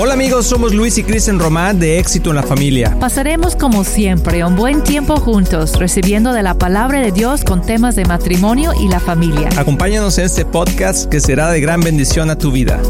Hola 0.00 0.12
amigos, 0.12 0.46
somos 0.46 0.72
Luis 0.72 0.96
y 0.98 1.02
Kristen 1.02 1.40
Román 1.40 1.80
de 1.80 1.98
Éxito 1.98 2.30
en 2.30 2.36
la 2.36 2.44
Familia. 2.44 2.96
Pasaremos 3.00 3.56
como 3.56 3.82
siempre 3.82 4.44
un 4.44 4.54
buen 4.54 4.84
tiempo 4.84 5.16
juntos, 5.16 5.76
recibiendo 5.76 6.32
de 6.32 6.44
la 6.44 6.54
palabra 6.54 7.00
de 7.00 7.10
Dios 7.10 7.42
con 7.42 7.62
temas 7.62 7.96
de 7.96 8.04
matrimonio 8.04 8.70
y 8.80 8.86
la 8.86 9.00
familia. 9.00 9.48
Acompáñanos 9.56 10.16
en 10.18 10.26
este 10.26 10.44
podcast 10.44 11.10
que 11.10 11.18
será 11.18 11.50
de 11.50 11.60
gran 11.60 11.80
bendición 11.80 12.30
a 12.30 12.38
tu 12.38 12.52
vida. 12.52 12.80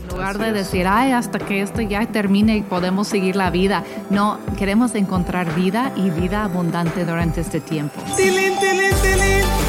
En 0.00 0.08
lugar 0.08 0.38
de 0.38 0.52
decir, 0.52 0.86
ay, 0.86 1.12
hasta 1.12 1.38
que 1.38 1.60
esto 1.60 1.82
ya 1.82 2.06
termine 2.06 2.56
y 2.56 2.62
podemos 2.62 3.06
seguir 3.06 3.36
la 3.36 3.50
vida, 3.50 3.84
no, 4.08 4.38
queremos 4.58 4.94
encontrar 4.94 5.54
vida 5.54 5.92
y 5.94 6.08
vida 6.08 6.42
abundante 6.42 7.04
durante 7.04 7.42
este 7.42 7.60
tiempo. 7.60 8.00
¡Tilín, 8.16 8.58
tilín, 8.58 8.94
tilín! 9.02 9.65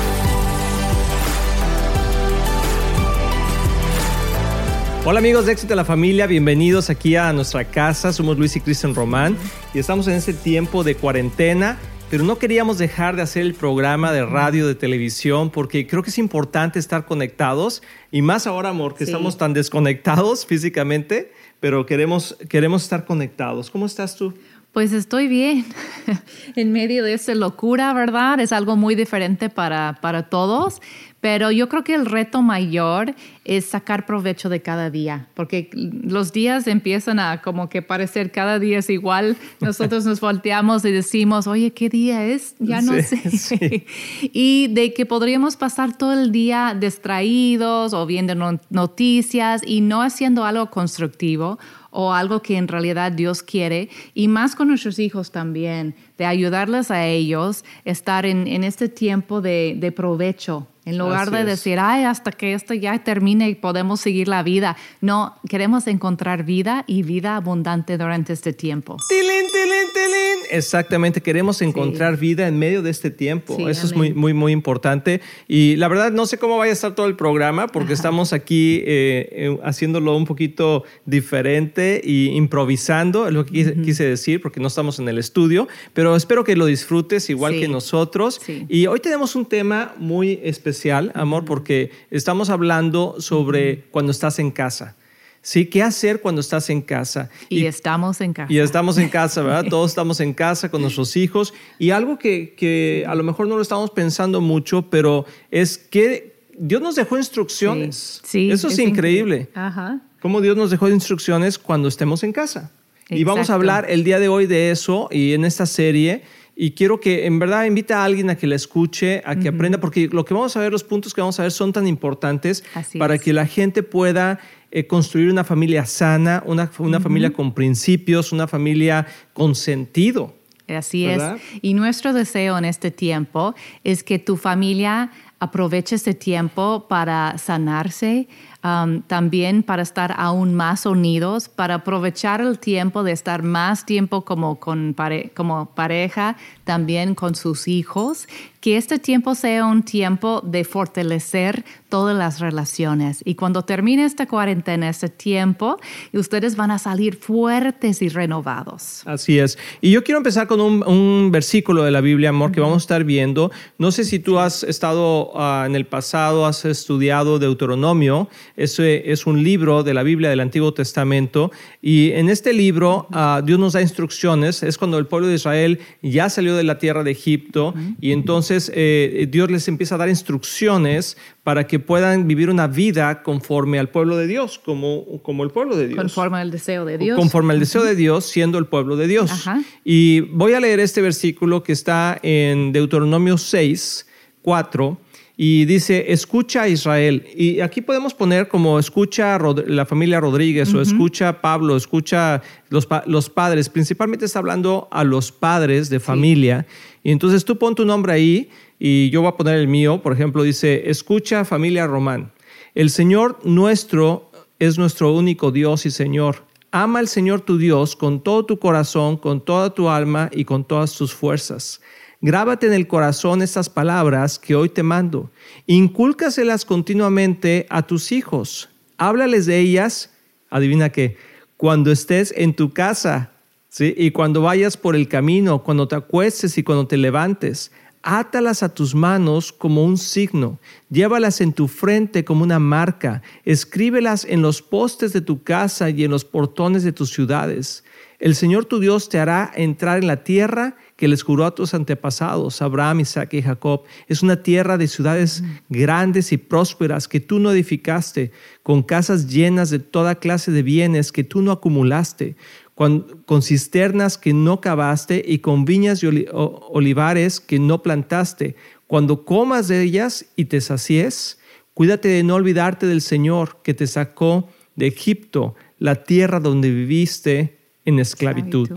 Hola 5.10 5.20
amigos 5.20 5.46
de 5.46 5.54
Éxito 5.54 5.72
en 5.72 5.78
la 5.78 5.86
Familia, 5.86 6.28
bienvenidos 6.28 6.90
aquí 6.90 7.16
a 7.16 7.32
nuestra 7.32 7.64
casa. 7.64 8.12
Somos 8.12 8.38
Luis 8.38 8.58
y 8.58 8.60
Kristen 8.60 8.94
Román 8.94 9.38
y 9.74 9.80
estamos 9.80 10.06
en 10.10 10.16
este 10.16 10.34
tiempo 10.34 10.84
de 10.84 10.96
cuarentena, 10.96 11.78
pero 12.10 12.26
no 12.26 12.38
queríamos 12.38 12.78
dejar 12.78 13.16
de 13.16 13.22
hacer 13.22 13.44
el 13.44 13.54
programa 13.54 14.12
de 14.12 14.26
radio, 14.26 14.68
de 14.68 14.76
televisión, 14.76 15.50
porque 15.50 15.88
creo 15.88 16.04
que 16.04 16.10
es 16.10 16.18
importante 16.18 16.78
estar 16.78 17.06
conectados 17.06 17.82
y 18.12 18.22
más 18.22 18.48
ahora, 18.48 18.68
amor, 18.68 18.96
que 18.96 19.06
Sí. 19.06 19.12
estamos 19.12 19.38
tan 19.38 19.54
desconectados 19.54 20.46
físicamente, 20.46 21.32
pero 21.62 21.86
queremos, 21.86 22.36
queremos 22.50 22.84
estar 22.84 23.06
conectados. 23.06 23.70
¿Cómo 23.72 23.86
estás 23.86 24.18
tú? 24.18 24.34
Pues 24.74 24.92
estoy 24.92 25.30
bien. 25.30 25.66
en 26.56 26.72
medio 26.74 27.04
de 27.04 27.14
esta 27.14 27.34
locura, 27.34 27.94
¿verdad? 27.94 28.40
Es 28.42 28.52
algo 28.52 28.76
muy 28.76 28.94
diferente 28.94 29.50
para, 29.50 29.98
para 30.02 30.30
todos, 30.30 30.82
pero 31.30 31.52
yo 31.52 31.68
creo 31.68 31.84
que 31.84 31.94
el 31.94 32.06
reto 32.06 32.42
mayor 32.42 33.14
es 33.44 33.66
sacar 33.66 34.06
provecho 34.06 34.48
de 34.48 34.62
cada 34.62 34.90
día, 34.90 35.28
porque 35.34 35.70
los 35.74 36.32
días 36.32 36.68
empiezan 36.68 37.20
a 37.20 37.42
como 37.42 37.68
que 37.68 37.82
parecer 37.82 38.32
cada 38.32 38.60
día 38.60 38.80
es 38.80 38.90
igual. 38.90 39.36
Nosotros 39.60 40.06
nos 40.06 40.22
volteamos 40.22 40.86
y 40.86 40.92
decimos, 40.94 41.46
oye, 41.46 41.72
¿qué 41.74 41.90
día 41.90 42.24
es? 42.26 42.56
Ya 42.60 42.82
no 42.82 42.94
Sí, 42.94 43.02
sé. 43.02 43.30
sí. 43.38 43.86
y 44.32 44.68
de 44.70 44.94
que 44.94 45.06
podríamos 45.06 45.58
pasar 45.58 45.98
todo 45.98 46.14
el 46.14 46.32
día 46.32 46.74
distraídos 46.80 47.94
o 47.94 48.06
viendo 48.06 48.34
no- 48.34 48.62
noticias 48.70 49.64
y 49.66 49.82
no 49.82 50.02
haciendo 50.04 50.46
algo 50.46 50.70
constructivo 50.70 51.60
o 51.92 52.14
algo 52.14 52.42
que 52.42 52.56
en 52.56 52.70
realidad 52.70 53.12
Dios 53.12 53.44
quiere, 53.44 53.90
y 54.14 54.30
más 54.30 54.56
con 54.56 54.70
nuestros 54.70 54.98
hijos 55.00 55.32
también, 55.32 55.94
de 56.18 56.26
ayudarles 56.26 56.90
a 56.92 57.06
ellos 57.06 57.66
estar 57.84 58.26
en, 58.26 58.48
en 58.48 58.64
este 58.64 58.88
tiempo 58.88 59.42
de, 59.42 59.76
de 59.78 59.92
provecho. 59.92 60.68
En 60.88 60.98
lugar 60.98 61.24
Así 61.24 61.32
de 61.32 61.40
es. 61.42 61.46
decir, 61.46 61.80
ay, 61.80 62.06
hasta 62.06 62.32
que 62.32 62.54
esto 62.54 62.74
ya 62.74 62.98
termine 63.04 63.50
y 63.50 63.56
podemos 63.56 64.00
seguir 64.00 64.28
la 64.28 64.42
vida. 64.42 64.78
No, 65.02 65.36
queremos 65.50 65.86
encontrar 65.88 66.44
vida 66.46 66.84
y 66.88 67.04
vida 67.04 67.36
abundante 67.36 67.98
durante 67.98 68.32
este 68.34 68.54
tiempo. 68.54 68.96
Tilín, 69.10 69.48
tilín, 69.52 69.88
tilín. 69.94 70.38
Exactamente, 70.50 71.22
queremos 71.22 71.62
encontrar 71.62 72.16
vida 72.18 72.48
en 72.48 72.58
medio 72.58 72.82
de 72.82 72.90
este 72.90 73.12
tiempo. 73.12 73.58
Sí, 73.58 73.64
Eso 73.64 73.86
es 73.88 73.92
amén. 73.92 74.14
muy, 74.14 74.14
muy, 74.14 74.34
muy 74.34 74.52
importante. 74.54 75.20
Y 75.48 75.76
la 75.76 75.90
verdad, 75.90 76.12
no 76.12 76.26
sé 76.26 76.38
cómo 76.38 76.58
vaya 76.58 76.70
a 76.72 76.74
estar 76.74 76.96
todo 76.96 77.08
el 77.08 77.18
programa, 77.18 77.68
porque 77.68 77.92
estamos 77.92 78.32
aquí 78.32 78.78
eh, 78.86 79.28
eh, 79.32 79.58
haciéndolo 79.64 80.16
un 80.16 80.24
poquito 80.26 80.84
diferente 81.06 82.00
y 82.02 82.28
improvisando, 82.30 83.28
es 83.28 83.34
lo 83.34 83.46
que 83.46 83.52
quise, 83.52 83.82
quise 83.82 84.04
decir, 84.06 84.42
porque 84.42 84.62
no 84.62 84.68
estamos 84.70 85.00
en 85.00 85.10
el 85.10 85.18
estudio. 85.18 85.68
Pero 85.94 86.16
espero 86.16 86.46
que 86.46 86.56
lo 86.56 86.66
disfrutes 86.66 87.30
igual 87.30 87.56
Sí. 87.56 87.60
que 87.62 87.68
nosotros. 87.68 88.40
Sí. 88.46 88.66
Y 88.70 88.88
hoy 88.88 89.00
tenemos 89.02 89.36
un 89.36 89.46
tema 89.46 89.94
muy 89.98 90.40
especial, 90.44 90.77
amor, 91.14 91.46
porque 91.46 91.92
estamos 92.12 92.50
hablando 92.50 93.16
sobre 93.20 93.84
cuando 93.92 94.12
estás 94.12 94.40
en 94.40 94.52
casa. 94.52 94.96
¿Sí? 95.42 95.66
¿Qué 95.68 95.82
hacer 95.82 96.20
cuando 96.20 96.42
estás 96.42 96.70
en 96.70 96.82
casa? 96.82 97.30
Y, 97.48 97.66
estamos 97.66 98.20
en 98.20 98.34
casa. 98.34 98.52
Y 98.52 98.60
estamos 98.60 98.98
en 98.98 99.08
casa, 99.08 99.42
¿verdad? 99.42 99.66
Todos 99.70 99.92
estamos 99.92 100.20
en 100.20 100.34
casa 100.34 100.70
con 100.70 100.82
nuestros 100.82 101.16
hijos. 101.16 101.54
Y 101.80 101.92
algo 101.92 102.20
que, 102.20 102.54
que 102.56 103.06
a 103.08 103.16
lo 103.16 103.24
mejor 103.24 103.48
no 103.48 103.56
lo 103.56 103.62
estamos 103.62 103.92
pensando 103.92 104.42
mucho, 104.42 104.90
pero 104.90 105.26
es 105.50 105.78
que 105.78 106.38
Dios 106.58 106.82
nos 106.82 106.96
dejó 106.96 107.18
instrucciones. 107.18 108.22
Sí, 108.26 108.52
Eso 108.52 108.68
es, 108.68 108.80
increíble. 108.80 109.50
Ajá. 109.54 110.02
Cómo 110.20 110.42
Dios 110.42 110.58
nos 110.58 110.72
dejó 110.72 110.90
instrucciones 110.90 111.58
cuando 111.58 111.88
estemos 111.88 112.24
en 112.24 112.34
casa. 112.34 112.72
Y 113.10 113.24
vamos 113.24 113.40
a 113.40 113.42
Exacto. 113.44 113.56
hablar 113.56 113.86
el 113.90 114.04
día 114.04 114.20
de 114.20 114.28
hoy 114.28 114.48
de 114.48 114.72
eso 114.72 115.08
y 115.12 115.34
en 115.34 115.46
esta 115.46 115.66
serie. 115.66 116.24
Y 116.60 116.72
quiero 116.72 117.00
que 117.00 117.28
en 117.28 117.38
verdad 117.38 117.66
invita 117.66 118.02
a 118.02 118.04
alguien 118.04 118.32
a 118.32 118.36
que 118.36 118.48
la 118.48 118.56
escuche, 118.56 119.22
a 119.24 119.36
que 119.36 119.50
aprenda, 119.50 119.80
porque 119.80 120.10
lo 120.12 120.26
que 120.26 120.34
vamos 120.34 120.58
a 120.58 120.60
ver, 120.60 120.72
los 120.72 120.84
puntos 120.84 121.14
que 121.14 121.22
vamos 121.22 121.40
a 121.40 121.44
ver 121.44 121.52
son 121.52 121.72
tan 121.72 121.86
importantes 121.86 122.64
Así 122.74 122.98
para 122.98 123.14
es. 123.14 123.22
que 123.22 123.32
la 123.32 123.46
gente 123.46 123.84
pueda 123.84 124.40
eh, 124.72 124.88
construir 124.88 125.30
una 125.30 125.44
familia 125.44 125.86
sana, 125.86 126.42
una, 126.48 126.72
una 126.80 127.00
familia 127.00 127.32
con 127.32 127.54
principios, 127.54 128.32
una 128.32 128.48
familia 128.48 129.06
con 129.34 129.54
sentido. 129.54 130.34
Así 130.68 131.06
¿Verdad? 131.06 131.36
es. 131.36 131.60
Y 131.62 131.76
nuestro 131.76 132.12
deseo 132.12 132.58
en 132.58 132.66
este 132.66 132.90
tiempo 132.90 133.54
es 133.84 134.04
que 134.04 134.18
tu 134.18 134.36
familia 134.36 135.12
aproveche 135.40 135.96
este 135.96 136.14
tiempo 136.14 136.86
para 136.90 137.38
sanarse, 137.38 138.28
um, 138.64 139.02
también 139.04 139.62
para 139.64 139.84
estar 139.84 140.16
aún 140.18 140.56
más 140.56 140.86
unidos, 140.86 141.48
para 141.48 141.76
aprovechar 141.76 142.42
el 142.42 142.58
tiempo 142.58 143.04
de 143.04 143.12
estar 143.12 143.44
más 143.44 143.86
tiempo 143.86 144.26
como, 144.26 144.60
con 144.60 144.94
pare- 144.96 145.32
como 145.36 145.68
pareja, 145.76 146.38
también 146.64 147.14
con 147.16 147.36
sus 147.36 147.68
hijos. 147.68 148.28
Que 148.60 148.76
este 148.76 149.00
tiempo 149.00 149.34
sea 149.36 149.66
un 149.66 149.84
tiempo 149.84 150.42
de 150.44 150.66
fortalecer 150.66 151.64
todas 151.88 152.18
las 152.18 152.40
relaciones. 152.40 153.22
Y 153.24 153.36
cuando 153.36 153.62
termine 153.62 154.04
esta 154.04 154.26
cuarentena, 154.26 154.90
este 154.90 155.08
tiempo, 155.08 155.78
ustedes 156.12 156.58
van 156.58 156.72
a 156.72 156.80
salir 156.80 157.16
fuertes 157.16 158.02
y 158.02 158.10
renovados. 158.10 159.04
Así 159.06 159.40
es. 159.40 159.58
Y 159.80 159.92
yo 159.92 160.04
quiero 160.04 160.18
empezar 160.18 160.48
con 160.48 160.60
un, 160.60 160.86
un 160.86 161.32
versículo 161.32 161.84
de 161.84 161.92
la 161.92 162.02
Biblia, 162.02 162.30
amor, 162.30 162.52
que 162.52 162.60
vamos 162.60 162.78
a 162.78 162.86
estar 162.86 163.04
viendo. 163.06 163.52
No 163.78 163.92
sé 163.92 164.04
si 164.04 164.20
tú 164.20 164.38
has 164.40 164.64
estado 164.64 165.27
ah, 165.36 165.64
en 165.66 165.76
el 165.76 165.86
pasado, 165.86 166.46
has 166.46 166.66
estudiado 166.66 167.40
Deuteronomio. 167.40 168.30
Ese 168.56 169.12
es 169.12 169.26
un 169.26 169.44
libro 169.44 169.84
de 169.84 169.94
la 169.94 170.04
Biblia 170.04 170.30
del 170.30 170.40
Antiguo 170.40 170.74
Testamento. 170.74 171.52
Y 171.82 172.12
en 172.12 172.30
este 172.30 172.54
libro 172.54 173.08
ah, 173.12 173.42
Dios 173.44 173.60
nos 173.60 173.74
da 173.74 173.82
instrucciones. 173.82 174.64
Es 174.64 174.78
cuando 174.78 174.98
el 174.98 175.08
pueblo 175.08 175.28
de 175.28 175.36
Israel 175.36 175.80
ya 176.02 176.30
salió 176.30 176.56
de 176.56 176.64
la 176.64 176.78
tierra 176.80 177.04
de 177.04 177.12
Egipto. 177.12 177.74
Y 178.00 178.12
entonces 178.12 178.72
eh, 178.74 179.28
Dios 179.30 179.52
les 179.52 179.68
empieza 179.68 179.96
a 179.96 179.98
dar 179.98 180.10
instrucciones 180.10 181.18
para 181.48 181.66
que 181.66 181.80
puedan 181.80 182.28
vivir 182.28 182.50
una 182.50 182.68
vida 182.68 183.24
conforme 183.24 183.80
al 183.80 183.88
pueblo 183.88 184.18
de 184.18 184.28
Dios, 184.28 184.60
como, 184.60 185.22
como 185.22 185.46
el 185.46 185.50
pueblo 185.50 185.78
de 185.78 185.88
Dios. 185.88 185.98
Conforme 185.98 186.40
al 186.40 186.52
deseo 186.52 186.84
de 186.84 186.98
Dios. 186.98 187.18
Conforme 187.18 187.54
al 187.54 187.62
deseo 187.62 187.84
de 187.84 187.96
Dios, 187.96 188.26
siendo 188.26 188.58
el 188.58 188.66
pueblo 188.66 188.98
de 188.98 189.08
Dios. 189.08 189.32
Ajá. 189.32 189.62
Y 189.86 190.20
voy 190.20 190.56
a 190.56 190.60
leer 190.60 190.82
este 190.82 191.02
versículo 191.02 191.64
que 191.64 191.72
está 191.72 192.20
en 192.22 192.74
Deuteronomio 192.74 193.38
6, 193.38 194.08
4, 194.42 194.98
y 195.40 195.66
dice, 195.66 196.12
escucha 196.12 196.64
a 196.64 196.68
Israel. 196.68 197.24
Y 197.36 197.60
aquí 197.60 197.82
podemos 197.82 198.16
poner 198.16 198.48
como 198.48 198.80
escucha 198.80 199.36
a 199.36 199.38
Rod- 199.38 199.68
la 199.68 199.86
familia 199.86 200.20
Rodríguez 200.20 200.74
o 200.74 200.82
escucha 200.82 201.30
a 201.30 201.42
Pablo, 201.42 201.78
escucha 201.78 202.42
los, 202.70 202.88
pa- 202.88 203.04
los 203.06 203.30
padres. 203.30 203.70
Principalmente 203.70 204.26
está 204.26 204.40
hablando 204.40 204.88
a 204.92 205.04
los 205.04 205.32
padres 205.32 205.90
de 205.92 206.00
familia. 206.00 206.66
Y 207.04 207.12
entonces 207.12 207.46
tú 207.46 207.58
pon 207.60 207.76
tu 207.76 207.86
nombre 207.86 208.14
ahí 208.14 208.50
y 208.80 209.12
yo 209.12 209.22
voy 209.22 209.30
a 209.30 209.38
poner 209.38 209.58
el 209.60 209.68
mío. 209.68 210.02
Por 210.02 210.12
ejemplo, 210.14 210.42
dice, 210.42 210.90
escucha 210.90 211.46
familia 211.46 211.86
Román. 211.86 212.32
El 212.74 212.90
Señor 212.90 213.38
nuestro 213.44 214.32
es 214.58 214.80
nuestro 214.80 215.14
único 215.14 215.52
Dios 215.52 215.86
y 215.86 215.92
Señor. 215.92 216.47
Ama 216.84 217.00
al 217.00 217.08
Señor 217.08 217.42
tu 217.42 217.58
Dios 217.58 217.96
con 217.96 218.22
todo 218.22 218.46
tu 218.46 218.60
corazón, 218.60 219.18
con 219.18 219.44
toda 219.44 219.74
tu 219.74 219.90
alma 219.90 220.30
y 220.32 220.46
con 220.46 220.64
todas 220.64 220.94
tus 220.96 221.12
fuerzas. 221.12 221.82
Grábate 222.22 222.68
en 222.68 222.74
el 222.74 222.86
corazón 222.88 223.42
estas 223.42 223.68
palabras 223.68 224.38
que 224.38 224.54
hoy 224.54 224.70
te 224.70 224.84
mando. 224.84 225.32
Incúlcaselas 225.66 226.66
continuamente 226.66 227.66
a 227.72 227.82
tus 227.82 228.12
hijos. 228.12 228.70
Háblales 229.00 229.48
de 229.48 229.58
ellas, 229.58 230.12
adivina 230.52 230.92
qué, 230.92 231.18
cuando 231.58 231.92
estés 231.92 232.32
en 232.38 232.56
tu 232.56 232.72
casa, 232.72 233.32
¿sí? 233.70 233.96
Y 233.98 234.12
cuando 234.12 234.44
vayas 234.44 234.78
por 234.78 234.96
el 234.96 235.08
camino, 235.08 235.64
cuando 235.64 235.88
te 235.88 235.96
acuestes 235.96 236.60
y 236.60 236.64
cuando 236.64 236.86
te 236.86 236.98
levantes. 236.98 237.72
Átalas 238.04 238.64
a 238.64 238.74
tus 238.74 238.96
manos 238.96 239.52
como 239.52 239.84
un 239.84 239.98
signo, 239.98 240.60
llévalas 240.90 241.42
en 241.42 241.52
tu 241.52 241.68
frente 241.68 242.24
como 242.24 242.44
una 242.44 242.60
marca, 242.60 243.22
escríbelas 243.44 244.24
en 244.24 244.42
los 244.42 244.62
postes 244.62 245.14
de 245.14 245.22
tu 245.22 245.44
casa 245.44 245.90
y 245.90 246.04
en 246.04 246.12
los 246.12 246.24
portones 246.24 246.84
de 246.84 246.94
tus 246.94 247.10
ciudades. 247.10 247.84
El 248.20 248.34
Señor 248.34 248.66
tu 248.66 248.80
Dios 248.80 249.10
te 249.10 249.20
hará 249.20 249.52
entrar 249.56 250.00
en 250.00 250.08
la 250.08 250.24
tierra 250.24 250.76
que 250.96 251.08
les 251.08 251.22
juró 251.22 251.46
a 251.46 251.54
tus 251.54 251.76
antepasados, 251.76 252.64
Abraham, 252.64 253.02
Isaac 253.02 253.36
y 253.36 253.44
Jacob. 253.44 253.84
Es 254.08 254.24
una 254.24 254.42
tierra 254.42 254.80
de 254.80 254.88
ciudades 254.88 255.44
grandes 255.70 256.32
y 256.32 256.38
prósperas 256.38 257.08
que 257.08 257.20
tú 257.20 257.38
no 257.38 257.52
edificaste, 257.52 258.32
con 258.64 258.82
casas 258.82 259.28
llenas 259.28 259.70
de 259.70 259.78
toda 259.78 260.16
clase 260.16 260.52
de 260.52 260.64
bienes 260.64 261.12
que 261.12 261.24
tú 261.24 261.44
no 261.44 261.52
acumulaste, 261.52 262.36
con, 262.78 263.24
con 263.26 263.42
cisternas 263.42 264.18
que 264.18 264.32
no 264.32 264.62
cavaste 264.62 265.22
y 265.26 265.40
con 265.40 265.66
viñas 265.66 266.02
y 266.04 266.08
oli- 266.08 266.28
olivares 266.32 267.42
que 267.42 267.60
no 267.60 267.84
plantaste. 267.84 268.56
Cuando 268.88 269.26
comas 269.26 269.68
de 269.68 269.82
ellas 269.82 270.28
y 270.38 270.46
te 270.46 270.62
sacies, 270.62 271.38
Cuídate 271.78 272.08
de 272.08 272.24
no 272.24 272.34
olvidarte 272.34 272.88
del 272.88 273.02
Señor 273.02 273.58
que 273.62 273.76
te 273.76 273.86
sacó 273.86 274.50
de 274.76 274.88
Egipto, 274.88 275.54
la 275.78 276.04
tierra 276.04 276.40
donde 276.40 276.72
viviste 276.72 277.60
en 277.86 278.00
esclavitud. 278.00 278.72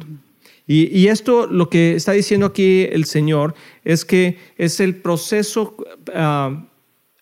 Y, 0.66 0.94
y, 0.94 1.08
esto 1.08 1.46
lo 1.46 1.70
que 1.70 1.94
está 1.94 2.12
diciendo 2.12 2.44
aquí 2.44 2.82
el 2.92 3.06
Señor 3.06 3.54
es 3.86 4.04
que 4.04 4.36
es 4.58 4.80
el 4.80 4.96
proceso 4.96 5.76
uh, 6.08 6.62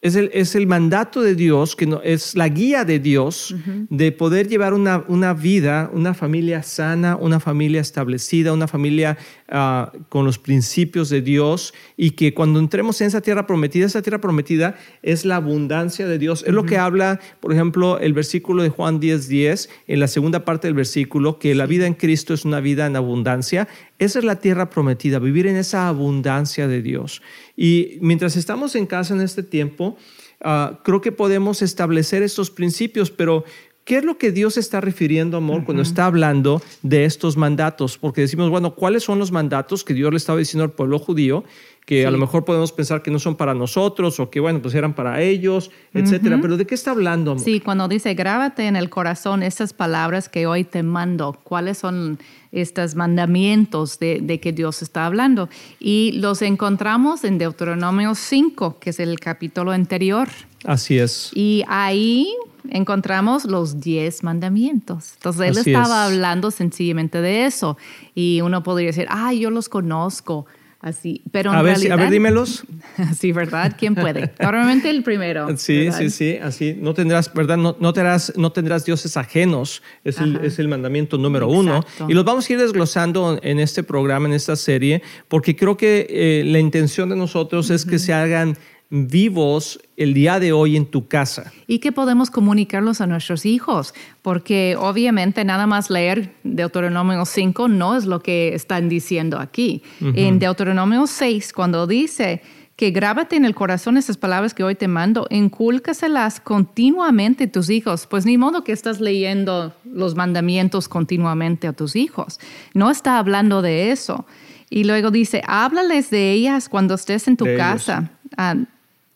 es 0.00 0.14
el, 0.14 0.30
es 0.32 0.54
el, 0.54 0.66
mandato 0.66 1.22
de 1.22 1.34
Dios, 1.34 1.74
que 1.74 1.86
no, 1.86 2.00
es 2.02 2.36
la 2.36 2.48
guía 2.48 2.84
de 2.84 3.00
Dios 3.00 3.54
de 3.90 4.12
poder 4.12 4.48
llevar 4.48 4.72
una, 4.72 5.04
una, 5.08 5.34
vida, 5.34 5.90
una 5.92 6.14
familia 6.14 6.62
sana, 6.62 7.16
una 7.16 7.40
familia 7.40 7.80
establecida, 7.80 8.52
una 8.52 8.68
familia 8.68 9.18
uh, 9.50 9.98
con 10.08 10.24
los 10.24 10.38
principios 10.38 11.08
de 11.08 11.20
Dios 11.20 11.74
y 11.96 12.12
que 12.12 12.32
cuando 12.32 12.60
entremos 12.60 13.00
en 13.00 13.08
esa 13.08 13.20
tierra 13.20 13.46
prometida, 13.46 13.86
esa 13.86 14.02
tierra 14.02 14.20
prometida 14.20 14.76
es 15.02 15.24
la 15.24 15.36
abundancia 15.36 16.06
de 16.06 16.18
Dios. 16.18 16.44
Es 16.46 16.52
lo 16.52 16.64
que 16.64 16.78
habla, 16.78 17.18
por 17.40 17.52
ejemplo, 17.52 17.98
el 17.98 18.12
versículo 18.12 18.62
de 18.62 18.68
Juan 18.68 19.00
10:10, 19.00 19.26
10, 19.26 19.70
en 19.88 20.00
la 20.00 20.06
segunda 20.06 20.44
parte 20.44 20.68
del 20.68 20.74
versículo, 20.74 21.40
que 21.40 21.56
la 21.56 21.66
vida 21.66 21.86
en 21.86 21.94
Cristo 21.94 22.34
es 22.34 22.44
una 22.44 22.60
vida 22.60 22.86
en 22.86 22.94
abundancia. 22.94 23.66
Esa 23.98 24.20
es 24.20 24.24
la 24.24 24.36
tierra 24.36 24.70
prometida, 24.70 25.18
vivir 25.18 25.48
en 25.48 25.56
esa 25.56 25.88
abundancia 25.88 26.68
de 26.68 26.82
Dios. 26.82 27.20
Y 27.60 27.98
mientras 28.00 28.36
estamos 28.36 28.76
en 28.76 28.86
casa 28.86 29.14
en 29.14 29.20
este 29.20 29.42
tiempo, 29.42 29.96
uh, 30.44 30.76
creo 30.84 31.00
que 31.00 31.10
podemos 31.10 31.60
establecer 31.60 32.22
estos 32.22 32.50
principios, 32.52 33.10
pero 33.10 33.44
¿Qué 33.84 33.96
es 33.96 34.04
lo 34.04 34.18
que 34.18 34.32
Dios 34.32 34.58
está 34.58 34.82
refiriendo, 34.82 35.38
amor, 35.38 35.56
uh 35.56 35.62
-huh. 35.62 35.64
cuando 35.64 35.82
está 35.82 36.04
hablando 36.04 36.60
de 36.82 37.06
estos 37.06 37.38
mandatos? 37.38 37.96
Porque 37.96 38.20
decimos, 38.20 38.50
bueno, 38.50 38.74
¿cuáles 38.74 39.02
son 39.02 39.18
los 39.18 39.32
mandatos 39.32 39.82
que 39.82 39.94
Dios 39.94 40.10
le 40.10 40.18
estaba 40.18 40.38
diciendo 40.38 40.64
al 40.64 40.72
pueblo 40.72 40.98
judío? 40.98 41.42
Que 41.88 42.02
sí. 42.02 42.04
a 42.04 42.10
lo 42.10 42.18
mejor 42.18 42.44
podemos 42.44 42.70
pensar 42.70 43.00
que 43.00 43.10
no 43.10 43.18
son 43.18 43.34
para 43.34 43.54
nosotros 43.54 44.20
o 44.20 44.28
que, 44.28 44.40
bueno, 44.40 44.60
pues 44.60 44.74
eran 44.74 44.92
para 44.92 45.22
ellos, 45.22 45.70
etcétera. 45.94 46.36
Uh 46.36 46.38
-huh. 46.38 46.42
Pero 46.42 46.56
¿de 46.58 46.66
qué 46.66 46.74
está 46.74 46.90
hablando, 46.90 47.30
amor? 47.30 47.42
Sí, 47.42 47.60
cuando 47.60 47.88
dice, 47.88 48.12
grábate 48.12 48.66
en 48.66 48.76
el 48.76 48.90
corazón 48.90 49.42
estas 49.42 49.72
palabras 49.72 50.28
que 50.28 50.46
hoy 50.46 50.64
te 50.64 50.82
mando. 50.82 51.38
¿Cuáles 51.42 51.78
son 51.78 52.18
estos 52.52 52.94
mandamientos 52.94 53.98
de, 53.98 54.20
de, 54.20 54.38
que 54.38 54.52
Dios 54.52 54.82
está 54.82 55.06
hablando. 55.06 55.48
Y 55.80 56.12
los 56.12 56.42
encontramos 56.42 57.24
en 57.24 57.38
Deuteronomio 57.38 58.14
5, 58.14 58.78
que 58.80 58.90
es 58.90 59.00
el 59.00 59.20
capítulo 59.20 59.72
anterior. 59.72 60.28
Así 60.64 60.98
es. 60.98 61.30
Y 61.34 61.62
ahí 61.68 62.28
encontramos 62.70 63.44
los 63.44 63.80
diez 63.80 64.22
mandamientos. 64.22 65.12
Entonces 65.14 65.42
él 65.42 65.58
Así 65.58 65.70
estaba 65.70 66.06
es. 66.06 66.12
hablando 66.12 66.50
sencillamente 66.50 67.20
de 67.20 67.46
eso. 67.46 67.76
Y 68.14 68.40
uno 68.40 68.62
podría 68.62 68.88
decir, 68.88 69.06
ah, 69.10 69.32
yo 69.32 69.50
los 69.50 69.68
conozco. 69.68 70.46
Así, 70.80 71.22
pero 71.32 71.50
en 71.50 71.56
a 71.56 71.62
ver, 71.62 71.74
realidad, 71.74 71.98
a 71.98 72.02
ver, 72.02 72.10
dímelos. 72.10 72.64
Sí, 73.18 73.32
¿verdad? 73.32 73.74
¿Quién 73.76 73.96
puede? 73.96 74.32
Normalmente 74.40 74.88
el 74.90 75.02
primero. 75.02 75.48
Sí, 75.56 75.86
¿verdad? 75.86 75.98
sí, 75.98 76.10
sí, 76.10 76.38
así. 76.40 76.76
No 76.78 76.94
tendrás, 76.94 77.32
¿verdad? 77.34 77.56
No, 77.56 77.76
no, 77.80 77.92
tendrás, 77.92 78.32
no 78.36 78.52
tendrás 78.52 78.84
dioses 78.84 79.16
ajenos. 79.16 79.82
Es 80.04 80.18
el, 80.18 80.36
es 80.36 80.60
el, 80.60 80.68
mandamiento 80.68 81.18
número 81.18 81.46
Exacto. 81.46 82.04
uno. 82.04 82.10
Y 82.10 82.14
los 82.14 82.24
vamos 82.24 82.48
a 82.48 82.52
ir 82.52 82.60
desglosando 82.60 83.40
en 83.42 83.58
este 83.58 83.82
programa, 83.82 84.28
en 84.28 84.34
esta 84.34 84.54
serie, 84.54 85.02
porque 85.26 85.56
creo 85.56 85.76
que 85.76 86.06
eh, 86.08 86.44
la 86.46 86.60
intención 86.60 87.08
de 87.08 87.16
nosotros 87.16 87.68
uh 87.68 87.72
-huh. 87.72 87.76
es 87.76 87.84
que 87.84 87.98
se 87.98 88.12
hagan 88.12 88.56
vivos 88.90 89.80
el 89.96 90.14
día 90.14 90.40
de 90.40 90.52
hoy 90.52 90.76
en 90.76 90.86
tu 90.86 91.08
casa. 91.08 91.52
Y 91.66 91.78
que 91.78 91.92
podemos 91.92 92.30
comunicarlos 92.30 93.00
a 93.00 93.06
nuestros 93.06 93.44
hijos, 93.44 93.92
porque 94.22 94.76
obviamente 94.78 95.44
nada 95.44 95.66
más 95.66 95.90
leer 95.90 96.34
Deuteronomio 96.42 97.24
5 97.24 97.68
no 97.68 97.96
es 97.96 98.06
lo 98.06 98.20
que 98.20 98.54
están 98.54 98.88
diciendo 98.88 99.38
aquí. 99.38 99.82
Uh 100.00 100.06
-huh. 100.06 100.12
En 100.16 100.38
Deuteronomio 100.38 101.06
6, 101.06 101.52
cuando 101.52 101.86
dice 101.86 102.42
que 102.76 102.92
grábate 102.92 103.34
en 103.34 103.44
el 103.44 103.56
corazón 103.56 103.96
esas 103.96 104.16
palabras 104.16 104.54
que 104.54 104.62
hoy 104.62 104.76
te 104.76 104.86
mando, 104.86 105.26
incúlcaselas 105.30 106.38
continuamente 106.40 107.44
a 107.44 107.52
tus 107.52 107.70
hijos. 107.70 108.06
Pues 108.06 108.24
ni 108.24 108.38
modo 108.38 108.62
que 108.62 108.70
estás 108.70 109.00
leyendo 109.00 109.74
los 109.84 110.14
mandamientos 110.14 110.88
continuamente 110.88 111.66
a 111.66 111.72
tus 111.72 111.96
hijos. 111.96 112.38
No 112.74 112.88
está 112.88 113.18
hablando 113.18 113.62
de 113.62 113.90
eso. 113.90 114.26
Y 114.70 114.84
luego 114.84 115.10
dice, 115.10 115.42
háblales 115.46 116.10
de 116.10 116.30
ellas 116.32 116.68
cuando 116.68 116.94
estés 116.94 117.26
en 117.26 117.36
tu 117.36 117.46
de 117.46 117.56
casa. 117.56 118.12
Ah, 118.36 118.54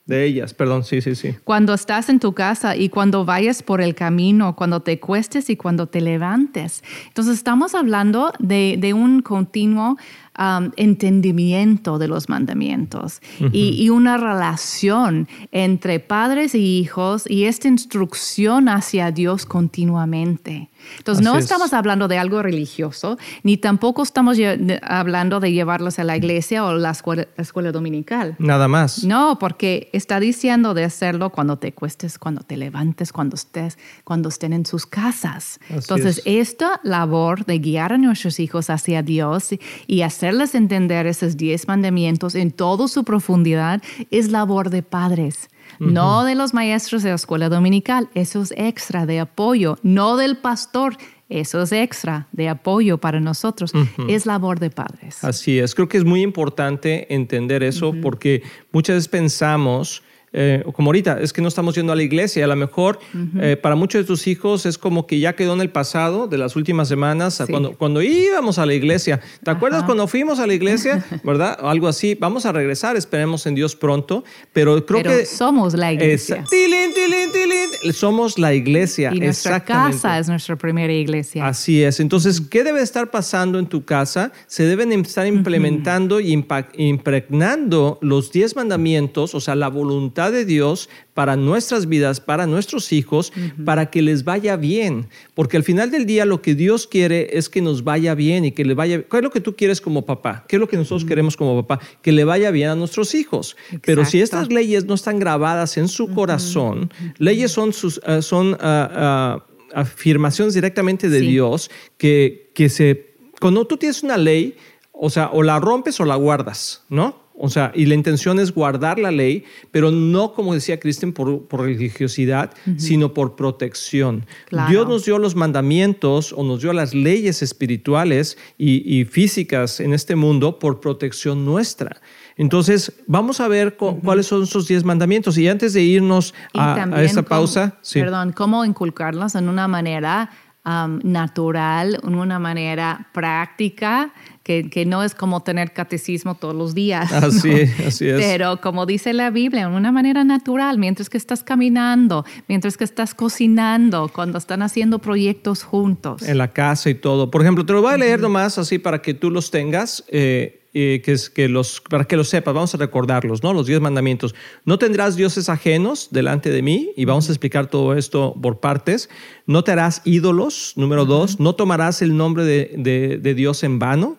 de 0.05 0.25
ellas, 0.25 0.53
perdón, 0.53 0.83
sí, 0.83 1.01
sí, 1.01 1.15
sí. 1.15 1.37
Cuando 1.45 1.75
estás 1.75 2.09
en 2.09 2.19
tu 2.19 2.33
casa 2.33 2.77
y 2.77 2.89
cuando 2.89 3.25
vayas 3.25 3.63
por 3.63 3.81
el 3.81 3.95
camino, 3.95 4.57
cuando 4.57 4.81
te 4.81 4.99
cuestes 4.99 5.49
y 5.49 5.57
cuando 5.57 5.87
te 5.87 6.01
levantes. 6.01 6.83
Entonces 7.07 7.37
estamos 7.37 7.75
hablando 7.75 8.33
de, 8.41 8.77
de 8.79 8.95
un 8.95 9.23
continuo 9.23 9.97
um, 10.37 10.71
entendimiento 10.77 11.99
de 11.99 12.09
los 12.09 12.29
mandamientos 12.29 13.21
uh 13.41 13.45
-huh. 13.45 13.51
y, 13.53 13.81
y, 13.81 13.91
una 13.91 14.17
relación 14.17 15.29
entre 15.53 16.01
padres 16.01 16.57
y 16.57 16.81
hijos 16.81 17.31
y 17.31 17.45
esta 17.45 17.69
instrucción 17.69 18.69
hacia 18.69 19.13
Dios 19.13 19.47
continuamente. 19.47 20.69
Entonces, 20.99 21.27
Así 21.27 21.33
no 21.33 21.39
estamos 21.39 21.69
es. 21.69 21.73
hablando 21.73 22.09
de 22.09 22.19
algo 22.19 22.43
religioso, 22.43 23.19
ni 23.43 23.57
tampoco 23.57 24.03
estamos 24.03 24.39
hablando 24.83 25.41
de 25.41 25.53
llevarlos 25.53 25.99
a 25.99 26.05
la 26.05 26.17
iglesia 26.17 26.65
o 26.65 26.75
la 26.75 26.91
escuela, 26.91 27.27
la 27.37 27.43
escuela, 27.43 27.73
dominical. 27.73 28.37
Nada 28.39 28.69
más. 28.69 29.05
No, 29.05 29.39
porque 29.39 29.89
está 29.93 30.21
diciendo 30.21 30.75
de 30.75 30.85
hacerlo 30.85 31.31
cuando 31.31 31.59
te 31.59 31.73
cuestes, 31.73 32.19
cuando 32.19 32.43
te 32.43 32.57
levantes, 32.57 33.13
cuando 33.13 33.37
estés, 33.37 33.79
cuando 34.05 34.29
estén 34.29 34.53
en 34.53 34.67
sus 34.67 34.87
casas. 34.87 35.59
Así 35.65 35.75
Entonces, 35.75 36.19
es. 36.25 36.51
esta 36.51 36.81
labor 36.83 37.45
de 37.45 37.59
guiar 37.59 37.93
a 37.93 37.99
nuestros 37.99 38.41
hijos 38.41 38.71
hacia 38.71 39.03
Dios 39.03 39.51
y 39.87 40.03
hacerles 40.03 40.55
entender 40.55 41.07
esos 41.07 41.37
diez 41.37 41.69
mandamientos 41.69 42.35
en 42.35 42.51
toda 42.51 42.89
su 42.89 43.05
profundidad 43.05 43.83
es 44.11 44.31
labor 44.31 44.71
de 44.71 44.83
padres. 44.83 45.49
Uh 45.81 45.87
-huh. 45.87 45.93
No 45.93 46.25
de 46.25 46.35
los 46.35 46.55
maestros 46.55 47.03
de 47.03 47.11
la 47.11 47.17
escuela 47.17 47.49
dominical, 47.49 48.09
eso 48.15 48.43
es 48.43 48.53
extra 48.57 49.07
de 49.07 49.21
apoyo. 49.21 49.79
No 49.83 50.17
del 50.17 50.37
pastor, 50.37 50.97
eso 51.29 51.63
es 51.63 51.73
extra 51.73 52.27
de 52.33 52.49
apoyo 52.49 52.99
para 52.99 53.21
nosotros. 53.21 53.75
Uh 53.75 53.79
-huh. 53.79 54.11
Es 54.11 54.27
labor 54.27 54.59
de 54.59 54.71
padres. 54.71 55.25
Así 55.25 55.59
es, 55.59 55.75
creo 55.75 55.89
que 55.89 55.99
es 55.99 56.05
muy 56.05 56.23
importante 56.23 57.13
entender 57.15 57.63
eso 57.63 57.89
uh 57.89 57.95
-huh. 57.95 58.01
porque 58.01 58.43
muchas 58.73 58.97
veces 58.97 59.09
pensamos 59.09 60.03
eh, 60.33 60.65
como 60.73 60.89
ahorita, 60.89 61.21
es 61.21 61.33
que 61.33 61.43
no 61.43 61.49
estamos 61.49 61.75
yendo 61.75 61.93
a 61.93 61.97
la 61.97 62.03
iglesia. 62.03 62.45
A 62.45 62.49
lo 62.49 62.57
mejor 62.57 62.99
uh 63.13 63.17
-huh. 63.17 63.43
eh, 63.43 63.57
para 63.57 63.77
muchos 63.77 64.01
de 64.01 64.07
tus 64.07 64.27
hijos 64.27 64.65
es 64.65 64.79
como 64.79 65.07
que 65.07 65.21
ya 65.21 65.35
quedó 65.35 65.53
en 65.55 65.61
el 65.61 65.71
pasado 65.71 66.27
de 66.27 66.39
las 66.39 66.57
últimas 66.57 66.89
semanas, 66.89 67.35
sí. 67.35 67.45
cuando, 67.51 67.77
cuando 67.77 68.01
íbamos 68.03 68.59
a 68.59 68.65
la 68.65 68.75
iglesia. 68.75 69.19
¿Te 69.19 69.51
Ajá. 69.51 69.59
acuerdas 69.59 69.83
cuando 69.85 70.07
fuimos 70.09 70.39
a 70.39 70.47
la 70.47 70.55
iglesia? 70.55 71.05
¿Verdad? 71.25 71.59
Algo 71.63 71.87
así. 71.89 72.17
Vamos 72.19 72.47
a 72.47 72.53
regresar, 72.53 72.97
esperemos 72.97 73.47
en 73.47 73.55
Dios 73.55 73.77
pronto. 73.77 74.25
Pero 74.53 74.85
creo 74.87 75.03
pero 75.03 75.11
que. 75.11 75.27
Somos 75.27 75.75
la 75.75 75.93
iglesia. 75.93 76.45
tilín, 76.49 76.95
tilín, 76.95 77.33
tilín, 77.33 77.93
somos 77.93 78.39
la 78.39 78.55
iglesia. 78.55 79.11
Y 79.13 79.21
nuestra 79.21 79.61
casa 79.61 80.19
es 80.19 80.29
nuestra 80.29 80.57
primera 80.57 80.93
iglesia. 80.93 81.47
Así 81.47 81.83
es. 81.83 82.01
Entonces, 82.01 82.41
¿qué 82.41 82.65
debe 82.65 82.81
estar 82.81 83.11
pasando 83.11 83.59
en 83.59 83.67
tu 83.67 83.85
casa? 83.85 84.33
Se 84.47 84.65
deben 84.65 84.93
estar 84.93 85.27
implementando 85.27 86.17
uh 86.17 86.21
-huh. 86.21 86.67
y 86.75 86.89
impregnando 86.89 87.99
los 88.01 88.33
diez 88.33 88.57
mandamientos, 88.57 89.35
o 89.35 89.41
sea, 89.41 89.55
la 89.55 89.69
voluntad 89.69 90.22
de 90.31 90.45
Dios 90.45 90.89
para 91.15 91.37
nuestras 91.37 91.87
vidas, 91.87 92.21
para 92.21 92.47
nuestros 92.47 92.93
hijos, 92.93 93.33
uh 93.37 93.41
-huh. 93.41 93.65
para 93.65 93.91
que 93.91 94.03
les 94.03 94.25
vaya 94.25 94.57
bien. 94.57 95.09
Porque 95.35 95.57
al 95.57 95.63
final 95.63 95.91
del 95.91 96.07
día 96.07 96.25
lo 96.25 96.41
que 96.41 96.55
Dios 96.55 96.87
quiere 96.87 97.37
es 97.37 97.49
que 97.49 97.61
nos 97.61 97.85
vaya 97.85 98.15
bien 98.15 98.45
y 98.45 98.53
que 98.53 98.65
le 98.65 98.75
vaya... 98.75 99.03
¿Qué 99.03 99.17
es 99.17 99.23
lo 99.23 99.31
que 99.31 99.41
tú 99.41 99.57
quieres 99.57 99.81
como 99.81 100.07
papá? 100.07 100.45
¿Qué 100.49 100.57
es 100.57 100.61
lo 100.61 100.69
que 100.69 100.77
nosotros 100.77 101.03
uh 101.03 101.07
-huh. 101.07 101.09
queremos 101.09 101.37
como 101.37 101.67
papá? 101.67 101.85
Que 102.03 102.13
le 102.13 102.25
vaya 102.25 102.51
bien 102.51 102.69
a 102.71 102.75
nuestros 102.75 103.15
hijos. 103.15 103.57
Exacto. 103.65 103.83
Pero 103.85 104.05
si 104.05 104.21
estas 104.21 104.51
leyes 104.51 104.85
no 104.85 104.95
están 104.95 105.19
grabadas 105.19 105.77
en 105.77 105.89
su 105.89 106.05
uh 106.05 106.09
-huh. 106.09 106.15
corazón, 106.15 106.91
leyes 107.19 107.51
son, 107.51 107.73
sus, 107.73 107.99
uh, 107.99 108.23
son 108.23 108.57
ah, 108.61 108.91
ah, 108.95 109.45
afirmaciones 109.75 110.55
directamente 110.55 111.09
de 111.09 111.21
sí. 111.21 111.27
Dios 111.27 111.71
que, 111.99 112.51
que 112.55 112.69
se... 112.69 113.15
Cuando 113.41 113.67
tú 113.67 113.77
tienes 113.77 114.03
una 114.03 114.17
ley, 114.17 114.55
o 114.93 115.11
sea, 115.11 115.31
o 115.33 115.43
la 115.43 115.59
rompes 115.59 115.99
o 116.01 116.05
la 116.05 116.15
guardas, 116.15 116.85
¿no? 116.89 117.22
O 117.35 117.49
sea, 117.49 117.73
y 117.75 117.87
la 117.87 117.95
intención 117.95 118.39
es 118.39 118.53
guardar 118.53 118.99
la 118.99 119.11
ley, 119.11 119.45
pero 119.71 119.91
no, 119.91 120.33
como 120.33 120.55
decía 120.55 120.79
Kristen, 120.79 121.13
por, 121.13 121.47
por 121.49 121.63
religiosidad, 121.63 122.53
uh 122.67 122.71
-huh. 122.71 122.79
sino 122.79 123.15
por 123.15 123.37
protección. 123.37 124.27
Claro. 124.49 124.71
Dios 124.71 124.89
nos 124.89 125.05
dio 125.05 125.19
los 125.19 125.35
mandamientos 125.35 126.33
o 126.33 126.45
nos 126.45 126.61
dio 126.61 126.73
las 126.73 126.95
leyes 126.95 127.43
espirituales 127.43 128.37
y, 128.59 128.99
y 128.99 129.05
físicas 129.05 129.81
en 129.81 129.93
este 129.93 130.15
mundo 130.15 130.59
por 130.59 130.81
protección 130.81 131.45
nuestra. 131.45 132.01
Entonces, 132.37 132.93
vamos 133.07 133.41
a 133.41 133.49
ver 133.49 133.77
uh 133.79 133.87
-huh. 133.87 134.01
cuáles 134.03 134.27
son 134.27 134.43
esos 134.43 134.67
diez 134.69 134.85
mandamientos. 134.85 135.37
Y 135.39 135.49
antes 135.49 135.73
de 135.73 135.83
irnos 135.83 136.35
a, 136.55 136.75
a, 136.83 137.23
pausa. 137.23 137.71
Cómo, 137.71 137.81
sí. 137.83 138.01
Perdón, 138.01 138.33
¿cómo 138.33 138.65
inculcarlos 138.65 139.35
en 139.35 139.49
una 139.49 139.69
manera 139.69 140.31
um, 140.65 141.01
natural, 141.03 142.01
en 142.03 142.15
una 142.15 142.39
manera 142.39 143.09
práctica? 143.13 144.13
Que, 144.43 144.69
que, 144.69 144.85
no 144.87 145.03
es 145.03 145.15
como 145.15 145.43
tener 145.43 145.73
catecismo 145.73 146.35
todos 146.35 146.55
los 146.55 146.75
días. 146.75 147.13
Así, 147.13 147.49
¿no? 147.51 147.87
así 147.87 148.09
es. 148.09 148.21
Pero 148.21 148.61
como 148.61 148.87
dice 148.87 149.13
la 149.13 149.31
Biblia, 149.31 149.63
en 149.63 149.73
una 149.73 149.93
manera 149.93 150.25
natural, 150.25 150.79
mientras 150.79 151.09
que 151.09 151.19
estás 151.19 151.43
caminando, 151.43 152.25
mientras 152.49 152.77
que 152.77 152.85
estás 152.85 153.15
cocinando, 153.15 154.11
cuando 154.13 154.39
están 154.39 154.63
haciendo 154.63 154.99
proyectos 154.99 155.63
juntos. 155.63 156.23
En 156.23 156.39
la 156.39 156.49
casa 156.49 156.91
y 156.91 156.95
todo. 156.95 157.31
Por 157.31 157.43
ejemplo, 157.43 157.65
te 157.65 157.73
lo 157.73 157.83
voy 157.83 157.95
a 157.95 157.97
leer 157.97 158.19
uh 158.19 158.21
-huh. 158.21 158.23
nomás 158.23 158.59
así 158.59 158.79
para 158.79 159.01
que 159.01 159.15
tú 159.15 159.31
los 159.31 159.51
tengas. 159.51 160.05
Eh, 160.09 160.59
eh, 160.75 161.03
que 161.05 161.13
es 161.13 161.29
que 161.29 161.51
los, 161.51 161.83
para 161.83 162.07
que 162.07 162.17
lo 162.17 162.25
sepas, 162.25 162.55
vamos 162.55 162.75
a 162.75 162.79
recordarlos, 162.79 163.43
¿no? 163.43 163.53
Los 163.53 163.67
diez 163.67 163.79
mandamientos. 163.79 164.35
No 164.65 164.79
tendrás 164.79 165.17
dioses 165.17 165.51
ajenos 165.51 166.09
delante 166.13 166.49
de 166.49 166.63
mí, 166.63 166.93
y 166.97 167.05
vamos 167.05 167.29
a 167.29 167.33
explicar 167.33 167.67
todo 167.67 167.95
esto 167.95 168.35
por 168.41 168.59
partes. 168.61 169.11
No 169.47 169.65
te 169.65 169.73
harás 169.73 170.01
ídolos, 170.07 170.73
número 170.77 171.05
dos. 171.05 171.39
No 171.39 171.55
tomarás 171.57 172.01
el 172.01 172.17
nombre 172.17 172.45
de, 172.45 173.19
de 173.21 173.35
Dios 173.35 173.65
en 173.65 173.79
vano. 173.79 174.17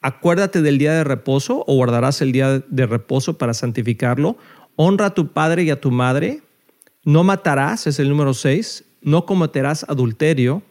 Acuérdate 0.00 0.62
del 0.62 0.78
día 0.78 0.92
de 0.92 1.04
reposo 1.04 1.64
o 1.66 1.74
guardarás 1.74 2.22
el 2.22 2.32
día 2.32 2.60
de 2.60 2.86
reposo 2.86 3.38
para 3.38 3.54
santificarlo. 3.54 4.36
Honra 4.76 5.06
a 5.06 5.14
tu 5.14 5.32
padre 5.32 5.64
y 5.64 5.70
a 5.70 5.80
tu 5.80 5.90
madre. 5.90 6.42
No 7.04 7.24
matarás, 7.24 7.86
es 7.86 7.98
el 7.98 8.08
número 8.08 8.34
seis. 8.34 8.84
No 9.02 9.26
cometerás 9.26 9.84
adulterio. 9.88 10.62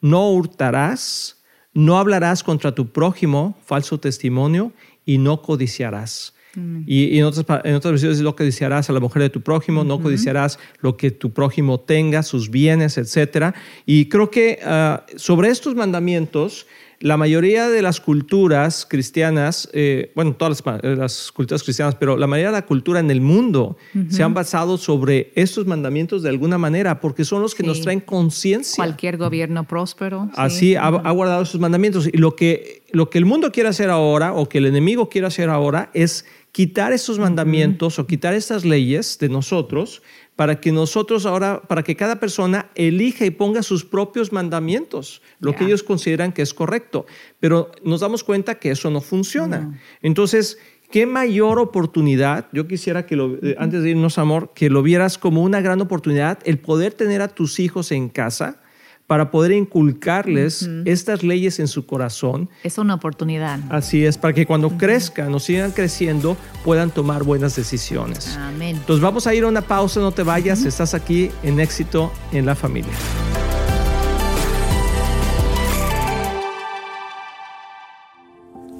No 0.00 0.30
hurtarás 0.30 1.42
no 1.74 1.98
hablarás 1.98 2.42
contra 2.42 2.74
tu 2.74 2.92
prójimo 2.92 3.56
falso 3.64 3.98
testimonio 3.98 4.72
y 5.04 5.18
no 5.18 5.42
codiciarás. 5.42 6.34
Y, 6.86 7.18
en, 7.18 7.24
otras, 7.24 7.46
en 7.64 7.74
otras 7.74 7.92
versiones 7.92 8.20
lo 8.20 8.36
codiciarás 8.36 8.90
a 8.90 8.92
la 8.92 9.00
mujer 9.00 9.22
de 9.22 9.30
tu 9.30 9.40
prójimo, 9.40 9.84
no 9.84 10.02
codiciarás 10.02 10.58
lo 10.80 10.98
que 10.98 11.10
tu 11.10 11.32
prójimo 11.32 11.80
tenga, 11.80 12.22
sus 12.22 12.50
bienes, 12.50 12.98
etc. 12.98 13.54
Y 13.86 14.10
creo 14.10 14.30
que 14.30 14.58
ah, 14.62 15.06
sobre 15.16 15.48
estos 15.48 15.74
mandamientos 15.74 16.66
la 17.02 17.16
mayoría 17.16 17.68
de 17.68 17.82
las 17.82 18.00
culturas 18.00 18.86
cristianas, 18.88 19.68
eh, 19.72 20.12
bueno, 20.14 20.36
todas 20.36 20.62
eh, 20.84 20.94
las, 20.96 21.32
culturas 21.32 21.64
cristianas, 21.64 21.96
pero 21.96 22.16
la 22.16 22.28
mayoría 22.28 22.50
de 22.50 22.58
la 22.58 22.64
cultura 22.64 23.00
en 23.00 23.10
el 23.10 23.20
mundo 23.20 23.76
se 24.08 24.22
han 24.22 24.34
basado 24.34 24.78
sobre 24.78 25.32
estos 25.34 25.66
mandamientos 25.66 26.22
de 26.22 26.28
alguna 26.28 26.58
manera, 26.58 27.00
porque 27.00 27.24
son 27.24 27.42
los 27.42 27.56
que 27.56 27.64
nos 27.64 27.80
traen 27.80 27.98
conciencia. 27.98 28.76
Cualquier 28.76 29.16
gobierno 29.16 29.64
próspero. 29.64 30.30
Así 30.36 30.76
ha, 30.76 30.90
guardado 30.90 31.42
esos 31.42 31.60
mandamientos. 31.60 32.06
Y 32.06 32.18
lo 32.18 32.36
que, 32.36 32.84
lo 32.92 33.10
que 33.10 33.18
el 33.18 33.24
mundo 33.24 33.50
quiere 33.50 33.68
hacer 33.68 33.90
ahora, 33.90 34.32
o 34.32 34.48
que 34.48 34.58
el 34.58 34.66
enemigo 34.66 35.08
quiere 35.08 35.26
hacer 35.26 35.50
ahora, 35.50 35.90
es 35.94 36.24
quitar 36.52 36.92
esos 36.92 37.18
mandamientos 37.18 37.98
o 37.98 38.06
quitar 38.06 38.34
estas 38.34 38.64
leyes 38.64 39.18
de 39.18 39.28
nosotros 39.28 40.02
para 40.36 40.60
que 40.60 40.72
nosotros 40.72 41.26
ahora, 41.26 41.62
para 41.62 41.82
que 41.82 41.96
cada 41.96 42.18
persona 42.18 42.70
elija 42.74 43.24
y 43.24 43.30
ponga 43.30 43.62
sus 43.62 43.84
propios 43.84 44.32
mandamientos, 44.32 45.20
lo 45.40 45.54
que 45.54 45.64
ellos 45.64 45.82
consideran 45.82 46.32
que 46.32 46.42
es 46.42 46.54
correcto. 46.54 47.06
Pero 47.38 47.70
nos 47.84 48.00
damos 48.00 48.24
cuenta 48.24 48.54
que 48.56 48.70
eso 48.70 48.90
no 48.90 49.00
funciona. 49.00 49.78
Entonces, 50.00 50.58
qué 50.90 51.06
mayor 51.06 51.58
oportunidad, 51.58 52.48
yo 52.52 52.66
quisiera 52.66 53.04
que, 53.04 53.16
lo, 53.16 53.36
eh, 53.42 53.56
antes 53.58 53.82
de 53.82 53.90
irnos, 53.90 54.18
amor, 54.18 54.52
que 54.54 54.70
lo 54.70 54.82
vieras 54.82 55.18
como 55.18 55.42
una 55.42 55.60
gran 55.60 55.80
oportunidad, 55.80 56.38
el 56.44 56.58
poder 56.58 56.94
tener 56.94 57.20
a 57.20 57.28
tus 57.28 57.60
hijos 57.60 57.92
en 57.92 58.08
casa 58.08 58.61
para 59.12 59.30
poder 59.30 59.52
inculcarles 59.52 60.66
estas 60.86 61.22
leyes 61.22 61.60
en 61.60 61.68
su 61.68 61.84
corazón. 61.84 62.48
Es 62.64 62.78
una 62.78 62.94
oportunidad. 62.94 63.60
Así 63.68 64.06
es, 64.06 64.16
para 64.16 64.32
que 64.32 64.46
cuando 64.46 64.70
crezcan 64.78 65.34
o 65.34 65.38
sigan 65.38 65.72
creciendo 65.72 66.34
puedan 66.64 66.90
tomar 66.90 67.22
buenas 67.22 67.54
decisiones. 67.54 68.38
Amén. 68.38 68.76
Entonces 68.76 69.02
vamos 69.02 69.26
a 69.26 69.34
ir 69.34 69.44
a 69.44 69.48
una 69.48 69.60
pausa, 69.60 70.00
no 70.00 70.12
te 70.12 70.22
vayas, 70.22 70.64
estás 70.64 70.94
aquí 70.94 71.30
en 71.42 71.60
éxito 71.60 72.10
en 72.32 72.46
la 72.46 72.54
familia. 72.54 72.94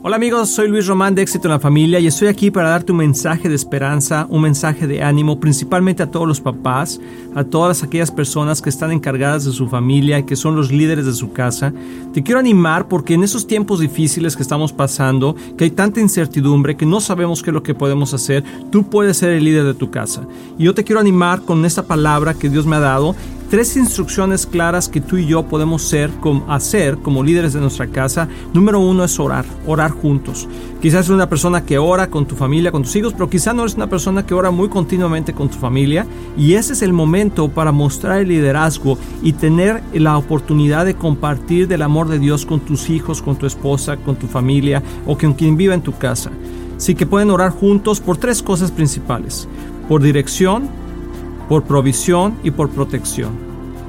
Hola 0.05 0.17
amigos, 0.17 0.49
soy 0.49 0.67
Luis 0.67 0.89
Román 0.89 1.15
de 1.15 1.23
Éxito 1.23 1.47
en 1.47 1.53
la 1.53 1.61
Familia 1.61 2.01
y 2.01 2.09
estoy 2.09 2.27
aquí 2.27 2.51
para 2.51 2.71
darte 2.71 2.91
un 2.91 2.99
mensaje 2.99 3.49
de 3.49 3.55
esperanza, 3.55 4.27
un 4.31 4.43
mensaje 4.43 4.89
de 4.89 5.01
ánimo, 5.01 5.39
principalmente 5.39 6.03
a 6.03 6.11
todos 6.11 6.27
los 6.27 6.41
papás, 6.41 7.01
a 7.37 7.45
todas 7.45 7.85
aquellas 7.85 8.11
personas 8.11 8.61
que 8.61 8.69
están 8.69 8.91
encargadas 8.91 9.45
de 9.45 9.53
su 9.53 9.69
familia 9.69 10.19
y 10.19 10.25
que 10.25 10.35
son 10.35 10.57
los 10.57 10.73
líderes 10.73 11.07
de 11.07 11.13
su 11.13 11.33
casa. 11.33 11.73
Te 12.13 12.25
quiero 12.25 12.41
animar 12.41 12.89
porque 12.89 13.15
en 13.15 13.23
esos 13.23 13.47
tiempos 13.47 13.79
difíciles 13.79 14.35
que 14.35 14.43
estamos 14.43 14.73
pasando, 14.73 15.37
que 15.57 15.63
hay 15.63 15.71
tanta 15.71 16.01
incertidumbre, 16.01 16.77
que 16.77 16.85
no 16.85 17.01
sabemos 17.01 17.41
qué 17.41 17.51
es 17.51 17.55
lo 17.55 17.63
que 17.63 17.77
podemos 17.77 18.13
hacer, 18.13 18.43
tú 18.73 18.83
puedes 18.91 19.19
ser 19.19 19.31
el 19.31 19.45
líder 19.45 19.63
de 19.63 19.75
tu 19.75 19.93
casa. 19.93 20.27
Y 20.59 20.65
yo 20.65 20.75
te 20.75 20.83
quiero 20.83 20.99
animar 20.99 21.43
con 21.43 21.65
esta 21.65 21.85
palabra 21.85 22.35
que 22.35 22.49
Dios 22.49 22.67
me 22.67 22.75
ha 22.75 22.81
dado 22.81 23.15
tres 23.53 23.77
instrucciones 23.77 24.47
claras 24.47 24.89
que 24.89 25.03
tú 25.03 25.19
y 25.19 25.27
yo 25.27 25.43
podemos 25.43 25.83
ser, 25.83 26.11
hacer 26.49 26.97
como 26.97 27.23
líderes 27.23 27.53
de 27.53 27.61
nuestra 27.61 27.87
casa. 27.87 28.27
Número 28.55 28.81
uno 28.81 29.05
es 29.05 29.21
orar, 29.21 29.45
orar 29.67 29.91
juntos. 29.91 30.49
Quizás 30.81 31.01
eres 31.01 31.11
una 31.11 31.29
persona 31.29 31.63
que 31.63 31.77
ora 31.77 32.07
con 32.07 32.25
tu 32.25 32.35
familia, 32.35 32.73
con 32.73 32.83
tus 32.83 32.97
hijos, 32.97 33.13
pero 33.13 33.29
quizás 33.29 33.55
no 33.55 33.61
eres 33.61 33.75
una 33.75 33.91
persona 33.91 34.25
que 34.25 34.33
ora 34.33 34.51
muy 34.51 34.71
continuamente 34.71 35.35
con 35.35 35.51
tu 35.51 35.59
familia. 35.59 36.07
Y 36.35 36.55
ese 36.55 36.73
es 36.73 36.81
el 36.81 36.95
momento 36.95 37.51
para 37.51 37.73
mostrar 37.73 38.23
el 38.23 38.29
liderazgo 38.29 38.97
y 39.23 39.35
tener 39.35 39.83
la 39.93 40.17
oportunidad 40.17 40.87
de 40.87 40.95
compartir 40.95 41.69
del 41.69 41.83
amor 41.83 42.09
de 42.09 42.19
Dios 42.19 42.47
con 42.47 42.61
tus 42.61 42.89
hijos, 42.89 43.21
con 43.21 43.37
tu 43.37 43.45
esposa, 43.45 43.99
con 43.99 44.17
tu 44.17 44.29
familia 44.29 44.83
o 45.05 45.19
con 45.19 45.35
quien 45.35 45.59
viva 45.59 45.75
en 45.75 45.83
tu 45.83 45.93
casa. 45.93 46.31
Así 46.79 46.95
que 46.95 47.05
pueden 47.05 47.29
orar 47.29 47.51
juntos 47.51 48.01
por 48.01 48.17
tres 48.17 48.43
cosas 48.43 48.71
principales. 48.71 49.47
Por 49.91 50.01
dirección, 50.01 50.71
por 51.53 51.65
provisión 51.65 52.39
y 52.43 52.51
por 52.51 52.71
protección. 52.71 53.33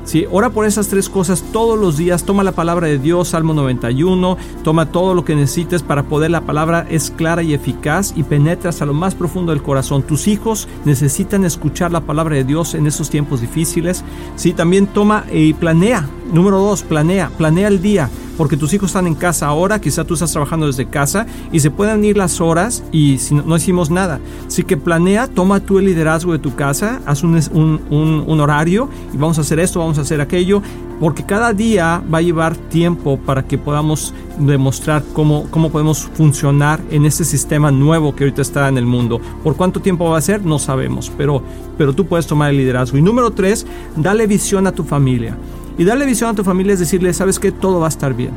¿sí? 0.03 0.25
Ora 0.29 0.50
por 0.50 0.65
esas 0.65 0.89
tres 0.89 1.08
cosas 1.08 1.46
todos 1.53 1.79
los 1.79 1.96
días, 1.96 2.25
toma 2.25 2.43
la 2.43 2.51
palabra 2.51 2.88
de 2.88 3.00
Dios, 3.00 3.29
Salmo 3.29 3.53
91, 3.53 4.36
toma 4.65 4.91
todo 4.91 5.13
lo 5.13 5.24
que 5.24 5.34
necesites 5.34 5.82
para 5.82 6.03
poder, 6.03 6.29
la 6.29 6.41
palabra 6.41 6.86
es 6.89 7.10
clara 7.10 7.41
y 7.41 7.53
eficaz 7.53 8.12
y 8.17 8.24
penetra 8.24 8.70
hasta 8.70 8.86
lo 8.86 8.93
más 8.93 9.15
profundo 9.15 9.53
del 9.53 9.63
corazón. 9.63 10.03
Tus 10.03 10.27
hijos 10.27 10.67
necesitan 10.84 11.46
escuchar 11.46 11.93
la 11.93 12.01
palabra 12.01 12.36
de 12.36 12.43
Dios 12.43 12.75
en 12.75 12.86
esos 12.86 13.10
tiempos 13.10 13.39
difíciles, 13.39 14.03
¿sí? 14.36 14.51
También 14.51 14.88
toma 14.88 15.24
y 15.32 15.53
planea, 15.53 16.10
número 16.33 16.59
dos, 16.59 16.83
planea, 16.83 17.29
planea 17.37 17.69
el 17.69 17.81
día 17.81 18.09
porque 18.37 18.57
tus 18.57 18.73
hijos 18.73 18.89
están 18.89 19.07
en 19.07 19.15
casa 19.15 19.47
ahora, 19.47 19.79
quizá 19.79 20.03
tú 20.03 20.15
estás 20.15 20.31
trabajando 20.31 20.67
desde 20.67 20.87
casa 20.87 21.25
y 21.51 21.59
se 21.59 21.71
pueden 21.71 22.03
ir 22.03 22.17
las 22.17 22.41
horas 22.41 22.83
y 22.91 23.17
si 23.19 23.35
no, 23.35 23.55
hicimos 23.55 23.89
nada. 23.89 24.19
Así 24.47 24.63
que 24.63 24.77
planea, 24.77 25.27
toma 25.27 25.59
tú 25.59 25.79
el 25.79 25.85
liderazgo 25.85 26.31
de 26.31 26.39
tu 26.39 26.55
casa, 26.55 27.01
haz 27.05 27.23
un, 27.23 28.39
horario 28.39 28.89
y 29.13 29.17
vamos 29.17 29.37
a 29.37 29.41
hacer 29.41 29.59
esto, 29.59 29.79
vamos 29.79 29.97
a 29.97 30.01
hacer 30.01 30.21
aquello, 30.21 30.61
porque 30.99 31.23
cada 31.23 31.53
día 31.53 32.03
va 32.11 32.19
a 32.19 32.21
llevar 32.21 32.55
tiempo 32.55 33.17
para 33.17 33.43
que 33.43 33.57
podamos 33.57 34.13
demostrar 34.37 35.03
cómo, 35.13 35.47
cómo 35.51 35.69
podemos 35.69 35.99
funcionar 35.99 36.81
en 36.89 37.05
este 37.05 37.25
sistema 37.25 37.71
nuevo 37.71 38.15
que 38.15 38.23
ahorita 38.23 38.41
está 38.41 38.67
en 38.67 38.77
el 38.77 38.85
mundo. 38.85 39.19
¿Por 39.43 39.55
cuánto 39.55 39.79
tiempo 39.79 40.09
va 40.09 40.17
a 40.17 40.21
ser? 40.21 40.43
No 40.43 40.59
sabemos, 40.59 41.11
pero, 41.17 41.43
pero 41.77 41.93
tú 41.93 42.05
puedes 42.05 42.25
tomar 42.25 42.49
el 42.49 42.57
liderazgo. 42.57 42.97
Y 42.97 43.01
número 43.01 43.31
tres, 43.31 43.65
dale 43.95 44.27
visión 44.27 44.65
a 44.65 44.71
tu 44.71 44.83
familia. 44.83 45.37
Y 45.77 45.83
darle 45.83 46.05
visión 46.05 46.29
a 46.29 46.35
tu 46.35 46.43
familia 46.43 46.73
es 46.73 46.79
decirle, 46.79 47.13
sabes 47.13 47.39
que 47.39 47.51
todo 47.51 47.79
va 47.79 47.87
a 47.87 47.89
estar 47.89 48.13
bien. 48.13 48.31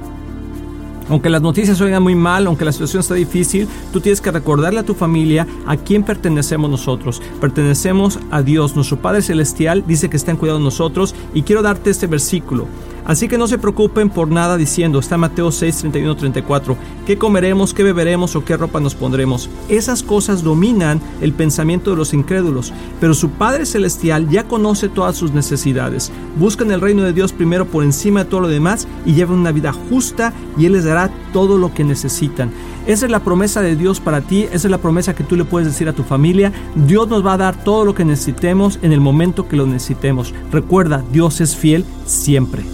Aunque 1.09 1.31
las 1.31 1.41
noticias 1.41 1.81
oigan 1.81 2.03
muy 2.03 2.17
mal, 2.17 2.47
aunque 2.47 2.65
la 2.65 2.73
situación 2.73 3.01
está 3.01 3.15
difícil, 3.15 3.69
tú 3.93 4.01
tienes 4.01 4.21
que 4.21 4.33
recordarle 4.33 4.81
a 4.81 4.83
tu 4.83 4.95
familia 4.95 5.47
a 5.67 5.77
quién 5.77 6.03
pertenecemos 6.03 6.69
nosotros. 6.69 7.23
Pertenecemos 7.41 8.19
a 8.31 8.43
Dios. 8.43 8.75
Nuestro 8.75 8.97
Padre 9.01 9.23
Celestial 9.23 9.85
dice 9.87 10.11
que 10.11 10.17
está 10.17 10.33
en 10.33 10.37
cuidado 10.37 10.59
de 10.59 10.65
nosotros 10.65 11.15
y 11.33 11.43
quiero 11.43 11.63
darte 11.63 11.91
este 11.91 12.09
versículo. 12.09 12.67
Así 13.07 13.29
que 13.29 13.39
no 13.39 13.47
se 13.47 13.59
preocupen 13.59 14.11
por 14.11 14.29
nada 14.29 14.57
diciendo, 14.57 14.99
está 14.99 15.17
Mateo 15.17 15.53
6, 15.53 15.77
31, 15.79 16.17
34, 16.17 16.77
¿qué 17.07 17.17
comeremos, 17.17 17.73
qué 17.73 17.85
beberemos 17.85 18.35
o 18.35 18.45
qué 18.45 18.57
ropa 18.57 18.81
nos 18.81 18.97
pondremos? 18.97 19.49
Esas 19.69 20.03
cosas 20.03 20.43
dominan 20.43 21.01
el 21.21 21.33
pensamiento 21.33 21.93
de 21.93 21.97
los 21.97 22.13
incrédulos, 22.13 22.73
pero 23.01 23.15
su 23.15 23.31
Padre 23.31 23.65
Celestial 23.65 24.29
ya 24.29 24.49
conoce 24.49 24.89
todas 24.89 25.17
sus 25.17 25.33
necesidades. 25.33 26.11
Buscan 26.37 26.73
el 26.73 26.81
reino 26.81 27.05
de 27.05 27.13
Dios 27.13 27.33
primero 27.33 27.67
por 27.67 27.85
encima 27.85 28.25
de 28.25 28.31
todo 28.31 28.41
lo 28.41 28.49
demás 28.49 28.89
y 29.05 29.15
llevan 29.15 29.39
una 29.39 29.53
vida 29.53 29.73
justa 29.73 30.33
y 30.59 30.67
Él 30.67 30.73
les 30.73 30.85
dará 30.85 31.11
todo 31.33 31.59
lo 31.59 31.73
que 31.73 31.85
necesitan. 31.85 32.51
Esa 32.89 33.07
es 33.07 33.13
la 33.13 33.21
promesa 33.21 33.63
de 33.63 33.77
Dios 33.77 34.01
para 34.01 34.21
ti, 34.21 34.45
esa 34.45 34.67
es 34.67 34.71
la 34.71 34.79
promesa 34.79 35.15
que 35.15 35.25
tú 35.25 35.37
le 35.37 35.45
puedes 35.45 35.69
decir 35.69 35.89
a 35.89 35.93
tu 35.93 36.03
familia. 36.03 36.53
Dios 36.75 37.09
nos 37.09 37.25
va 37.25 37.35
a 37.35 37.39
dar 37.39 37.63
todo 37.63 37.85
lo 37.85 37.95
que 37.95 38.05
necesitemos 38.05 38.81
en 38.83 38.93
el 38.93 39.01
momento 39.01 39.49
que 39.49 39.57
lo 39.57 39.67
necesitemos. 39.67 40.35
Recuerda, 40.51 41.05
Dios 41.13 41.41
es 41.41 41.57
fiel 41.57 41.85
siempre. 42.05 42.65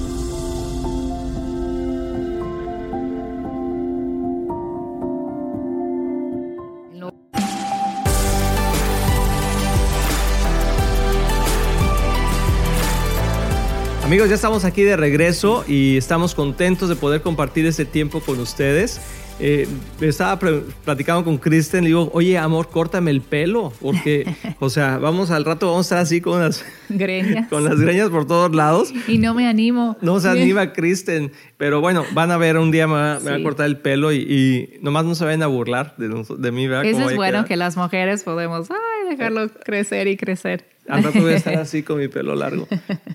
Amigos, 14.12 14.28
ya 14.28 14.34
estamos 14.34 14.66
aquí 14.66 14.82
de 14.82 14.94
regreso 14.94 15.64
y 15.66 15.96
estamos 15.96 16.34
contentos 16.34 16.90
de 16.90 16.96
poder 16.96 17.22
compartir 17.22 17.64
este 17.64 17.86
tiempo 17.86 18.20
con 18.20 18.40
ustedes. 18.40 19.00
Eh, 19.44 19.66
estaba 20.00 20.38
platicando 20.38 21.24
con 21.24 21.36
Kristen, 21.36 21.82
le 21.82 21.88
digo, 21.88 22.12
oye, 22.14 22.38
amor, 22.38 22.68
córtame 22.68 23.10
el 23.10 23.22
pelo, 23.22 23.72
porque, 23.80 24.24
o 24.60 24.70
sea, 24.70 24.98
vamos 24.98 25.32
al 25.32 25.44
rato, 25.44 25.66
vamos 25.66 25.86
a 25.86 25.86
estar 25.86 25.98
así 25.98 26.20
con 26.20 26.40
las 26.40 26.64
greñas, 26.88 27.48
con 27.48 27.64
las 27.64 27.80
greñas 27.80 28.08
por 28.10 28.24
todos 28.24 28.54
lados. 28.54 28.92
Y 29.08 29.18
no 29.18 29.34
me 29.34 29.48
animo. 29.48 29.96
No 30.00 30.20
se 30.20 30.28
anima 30.28 30.72
Kristen, 30.72 31.32
pero 31.56 31.80
bueno, 31.80 32.04
van 32.12 32.30
a 32.30 32.36
ver 32.36 32.56
un 32.56 32.70
día 32.70 32.86
me 32.86 32.94
va, 32.94 33.16
a 33.16 33.42
cortar 33.42 33.66
el 33.66 33.78
pelo 33.78 34.12
y, 34.12 34.78
nomás 34.80 35.04
no 35.06 35.16
se 35.16 35.24
vayan 35.24 35.42
a 35.42 35.48
burlar 35.48 35.96
de, 35.96 36.08
de 36.38 36.52
mí, 36.52 36.68
¿verdad? 36.68 36.84
Eso 36.84 37.10
es 37.10 37.16
bueno 37.16 37.44
que 37.44 37.56
las 37.56 37.76
mujeres 37.76 38.22
podemos, 38.22 38.70
ay, 38.70 39.10
dejarlo 39.10 39.48
crecer 39.64 40.06
y 40.06 40.16
crecer. 40.16 40.66
Al 40.88 41.02
rato 41.02 41.20
voy 41.20 41.32
a 41.32 41.36
estar 41.36 41.54
así 41.58 41.82
con 41.82 41.98
mi 41.98 42.08
pelo 42.08 42.34
largo. 42.34 42.68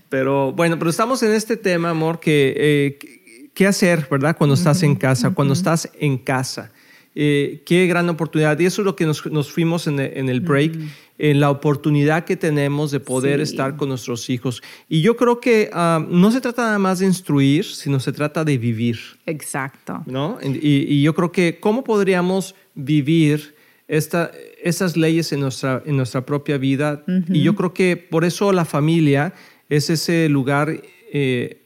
Pero 0.09 0.51
bueno, 0.51 0.77
pero 0.77 0.89
estamos 0.89 1.23
en 1.23 1.31
este 1.31 1.57
tema, 1.57 1.91
amor, 1.91 2.19
que 2.19 2.53
eh, 2.57 3.16
qué 3.57 3.65
hacer, 3.67 4.07
¿verdad? 4.11 4.37
Cuando 4.37 4.53
estás 4.53 4.83
en 4.83 4.95
casa, 4.95 5.31
cuando 5.31 5.53
estás 5.53 5.89
en 5.99 6.17
casa. 6.19 6.71
eh, 7.19 7.63
qué 7.65 7.87
gran 7.87 8.07
oportunidad. 8.09 8.59
Y 8.59 8.65
eso 8.67 8.81
es 8.83 8.85
lo 8.85 8.95
que 8.95 9.05
nos, 9.07 9.25
nos 9.25 9.51
fuimos 9.51 9.87
en, 9.87 9.99
en 9.99 10.29
el 10.29 10.39
break, 10.39 10.73
en 11.17 11.39
la 11.39 11.49
oportunidad 11.49 12.25
que 12.25 12.35
tenemos 12.37 12.91
de 12.91 12.99
poder 12.99 13.37
Sí. 13.37 13.43
estar 13.51 13.75
con 13.75 13.89
nuestros 13.89 14.29
hijos. 14.29 14.61
Y 14.87 15.01
yo 15.01 15.15
creo 15.17 15.39
que 15.39 15.71
ah, 15.73 15.99
no 16.07 16.29
se 16.31 16.41
trata 16.41 16.61
nada 16.61 16.77
más 16.77 16.99
de 16.99 17.07
instruir, 17.07 17.65
sino 17.65 17.99
se 17.99 18.11
trata 18.11 18.43
de 18.45 18.59
vivir. 18.59 18.99
Exacto. 19.25 20.03
¿no? 20.05 20.37
Y, 20.43 20.93
y 20.93 21.01
yo 21.01 21.15
creo 21.15 21.31
que 21.31 21.57
cómo 21.59 21.83
podríamos 21.83 22.53
vivir 22.75 23.55
esta, 23.87 24.29
esas 24.63 24.95
leyes 24.95 25.31
en 25.31 25.39
nuestra, 25.39 25.81
en 25.87 25.97
nuestra 25.97 26.21
propia 26.23 26.59
vida. 26.59 27.03
Y 27.29 27.41
yo 27.41 27.55
creo 27.55 27.73
que 27.73 27.97
por 27.97 28.25
eso 28.25 28.51
la 28.53 28.65
familia 28.65 29.33
es 29.69 29.89
ese 29.89 30.29
lugar 30.29 30.67
eh, 31.11 31.63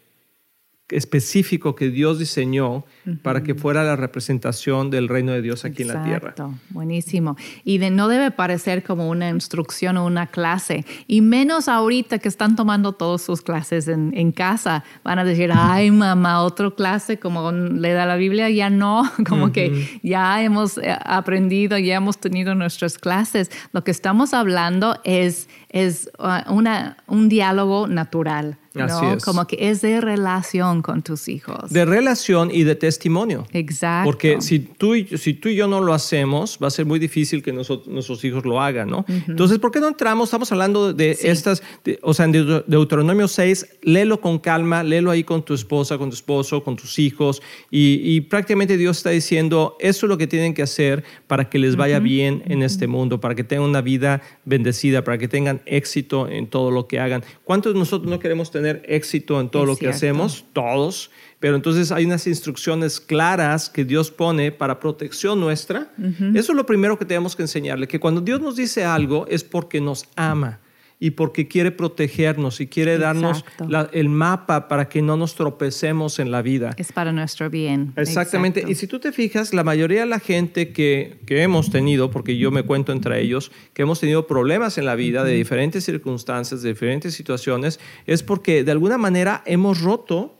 específico 0.91 1.75
que 1.75 1.89
Dios 1.89 2.19
diseñó 2.19 2.86
para 3.24 3.43
que 3.43 3.55
fuera 3.55 3.83
la 3.83 3.95
representación 3.95 4.89
del 4.89 5.07
reino 5.07 5.31
de 5.31 5.41
Dios 5.41 5.65
aquí 5.65 5.81
en 5.81 5.89
la 5.89 6.03
tierra. 6.03 6.31
Exacto, 6.31 6.53
buenísimo. 6.69 7.36
Y 7.63 7.77
de, 7.77 7.89
no 7.89 8.07
debe 8.07 8.31
parecer 8.31 8.83
como 8.83 9.10
una 9.10 9.29
instrucción 9.29 9.98
o 9.98 10.05
una 10.05 10.27
clase, 10.27 10.86
y 11.07 11.21
menos 11.21 11.67
ahorita 11.67 12.19
que 12.19 12.27
están 12.27 12.55
tomando 12.55 12.93
todas 12.93 13.21
sus 13.21 13.41
clases 13.41 13.88
en, 13.88 14.12
en 14.15 14.31
casa. 14.31 14.83
Van 15.03 15.19
a 15.19 15.24
decir, 15.24 15.51
ay 15.53 15.91
mamá, 15.91 16.43
otra 16.43 16.71
clase 16.71 17.17
como 17.17 17.51
le 17.51 17.93
da 17.93 18.05
la 18.05 18.15
Biblia, 18.15 18.50
ya 18.50 18.69
no, 18.69 19.10
como 19.27 19.51
que 19.51 20.00
ya 20.03 20.43
hemos 20.43 20.77
eh, 20.77 20.95
aprendido, 21.03 21.77
ya 21.77 21.95
hemos 21.95 22.19
tenido 22.19 22.55
nuestras 22.55 22.98
clases. 22.98 23.51
Lo 23.71 23.83
que 23.83 23.91
estamos 23.91 24.33
hablando 24.33 25.00
es, 25.03 25.50
es 25.74 26.10
uh, 26.20 26.51
una, 26.54 26.98
un 27.08 27.30
diálogo 27.30 27.88
natural, 27.88 28.58
¿no? 28.74 28.84
Así 28.86 29.06
es. 29.06 29.24
Como 29.24 29.48
que 29.48 29.70
es 29.70 29.82
de 29.82 30.00
relación 30.01 30.82
con 30.82 31.01
tus 31.01 31.28
hijos. 31.30 31.72
De 31.72 31.86
relación 31.86 32.50
y 32.54 32.63
de 32.63 32.75
testimonio. 32.75 33.46
Exacto. 33.54 34.06
Porque 34.06 34.42
si 34.42 34.60
tú, 34.60 34.96
y, 34.96 35.06
si 35.18 35.34
tú 35.34 35.48
y 35.50 35.56
yo 35.56 35.68
no 35.68 35.80
lo 35.82 35.94
hacemos, 35.94 36.60
va 36.62 36.68
a 36.68 36.72
ser 36.72 36.86
muy 36.86 37.00
difícil 37.00 37.42
que 37.42 37.54
nosotros, 37.54 37.88
nuestros 37.88 38.24
hijos 38.25 38.46
lo 38.46 38.62
hagan, 38.62 38.90
¿no? 38.90 39.06
Entonces, 39.28 39.60
¿por 39.60 39.72
qué 39.72 39.80
no 39.80 39.88
entramos? 39.88 40.28
Estamos 40.30 40.51
hablando 40.51 40.94
de 40.94 41.16
Sí. 41.16 41.28
estas, 41.28 41.63
de- 41.86 42.00
o 42.01 42.13
sea, 42.13 42.25
en 42.25 42.34
Deut- 42.34 42.66
Deuteronomio 42.68 43.28
6, 43.30 43.78
léelo 43.82 44.20
con 44.20 44.40
calma, 44.40 44.84
léelo 44.84 45.10
ahí 45.12 45.24
con 45.24 45.44
tu 45.44 45.54
esposa, 45.54 45.98
con 45.98 46.10
tu 46.10 46.16
esposo, 46.16 46.63
con 46.63 46.75
tus 46.75 47.00
hijos, 47.00 47.42
y, 47.70 48.01
y 48.04 48.22
prácticamente 48.22 48.75
Dios 48.78 48.98
está 48.98 49.10
diciendo, 49.12 49.78
eso 49.80 50.06
es 50.06 50.10
lo 50.10 50.18
que 50.18 50.28
tienen 50.28 50.54
que 50.54 50.63
hacer 50.63 51.04
para 51.28 51.50
que 51.50 51.60
les 51.60 51.75
vaya 51.78 52.00
bien 52.00 52.44
en 52.48 52.62
este 52.62 52.88
mundo, 52.88 53.22
para 53.22 53.36
que 53.36 53.44
tengan 53.46 53.70
una 53.70 53.82
vida 53.82 54.22
bendecida, 54.46 55.04
para 55.04 55.18
que 55.18 55.28
tengan 55.30 55.61
éxito 55.65 56.27
en 56.27 56.48
todo 56.48 56.72
lo 56.72 56.88
que 56.88 57.00
hagan. 57.00 57.24
¿Cuántos 57.44 57.74
de 57.74 57.80
nosotros 57.80 58.10
no 58.10 58.20
queremos 58.20 58.51
tener 58.51 58.84
éxito 58.86 59.39
en 59.39 59.50
todo 59.50 59.63
Es 59.63 59.70
lo 59.70 59.75
que 59.75 59.88
hacemos? 59.88 60.46
Todos. 60.53 61.12
Pero 61.39 61.56
entonces 61.56 61.91
hay 61.91 62.06
unas 62.06 62.27
instrucciones 62.27 63.00
claras 63.00 63.70
que 63.70 63.84
Dios 63.84 64.12
pone 64.12 64.51
para 64.51 64.80
protección 64.80 65.39
nuestra. 65.39 65.91
Eso 66.36 66.51
es 66.51 66.56
lo 66.56 66.65
primero 66.65 66.98
que 66.98 67.06
tenemos 67.06 67.36
que 67.36 67.41
enseñarle, 67.41 67.88
que 67.88 68.00
cuando 68.00 68.22
Dios 68.22 68.41
nos 68.41 68.56
dice 68.56 68.84
algo 68.84 69.25
es 69.27 69.44
porque 69.44 69.82
nos 69.82 70.06
ama 70.15 70.60
y 71.03 71.12
porque 71.12 71.48
quiere 71.48 71.72
protegernos 71.72 72.62
y 72.62 72.67
quiere 72.67 73.00
darnos 73.00 73.43
la- 73.67 73.89
el 73.91 74.08
mapa 74.08 74.67
para 74.67 74.88
que 74.88 75.01
no 75.01 75.17
nos 75.17 75.34
tropecemos 75.34 76.20
en 76.20 76.29
la 76.29 76.43
vida. 76.43 76.75
Es 76.77 76.91
para 76.91 77.12
nuestro 77.12 77.50
bien. 77.50 77.91
Exactamente. 77.98 78.60
Exacto. 78.60 78.72
Y 78.72 78.75
si 78.75 78.86
tú 78.86 79.00
te 79.00 79.12
fijas, 79.12 79.51
la 79.53 79.63
mayoría 79.63 80.01
de 80.01 80.05
la 80.05 80.20
gente 80.20 80.72
que, 80.72 81.20
que 81.25 81.41
hemos 81.41 81.72
tenido, 81.72 82.12
porque 82.12 82.38
yo 82.38 82.51
me 82.51 82.62
cuento 82.63 82.91
entre 82.91 83.20
ellos, 83.20 83.51
que 83.74 83.81
hemos 83.81 84.00
tenido 84.00 84.27
problemas 84.27 84.77
en 84.77 84.86
la 84.86 84.93
vida 84.93 85.24
de 85.24 85.34
diferentes 85.34 85.84
circunstancias, 85.84 86.62
de 86.62 86.70
diferentes 86.70 87.15
situaciones, 87.15 87.79
es 88.05 88.22
porque 88.22 88.63
de 88.63 88.72
alguna 88.72 89.00
manera 89.00 89.41
hemos 89.48 89.81
roto 89.81 90.38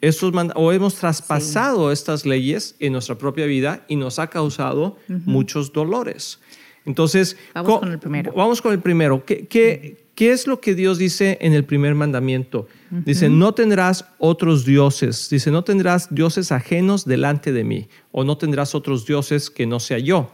estos 0.00 0.32
mand- 0.32 0.52
o 0.54 0.70
hemos 0.72 0.94
traspasado 0.96 1.92
estas 1.92 2.24
leyes 2.26 2.76
en 2.78 2.92
nuestra 2.92 3.16
propia 3.16 3.46
vida 3.46 3.84
y 3.88 3.96
nos 3.96 4.18
ha 4.18 4.28
causado 4.28 4.96
muchos 5.08 5.72
dolores. 5.72 6.40
Entonces, 6.84 7.36
Vamos 7.54 7.72
co- 7.72 7.80
con 7.80 7.92
el 7.92 7.98
primero. 7.98 8.32
Vamos 8.32 8.60
con 8.62 8.72
el 8.72 8.80
primero. 8.80 9.24
¿Qué, 9.24 9.46
qué, 9.46 10.04
qué 10.14 10.32
es 10.32 10.46
lo 10.46 10.60
que 10.60 10.74
Dios 10.74 10.98
dice 10.98 11.38
en 11.40 11.52
el 11.52 11.64
primer 11.64 11.94
mandamiento? 11.94 12.66
Dice, 12.90 13.28
no 13.28 13.54
tendrás 13.54 14.04
otros 14.18 14.64
dioses. 14.64 15.28
Dice, 15.30 15.50
no 15.50 15.62
tendrás 15.64 16.14
dioses 16.14 16.52
ajenos 16.52 17.04
delante 17.04 17.52
de 17.52 17.64
mí. 17.64 17.88
O 18.10 18.24
no 18.24 18.36
tendrás 18.36 18.74
otros 18.74 19.06
dioses 19.06 19.48
que 19.48 19.66
no 19.66 19.80
sea 19.80 19.98
yo. 19.98 20.30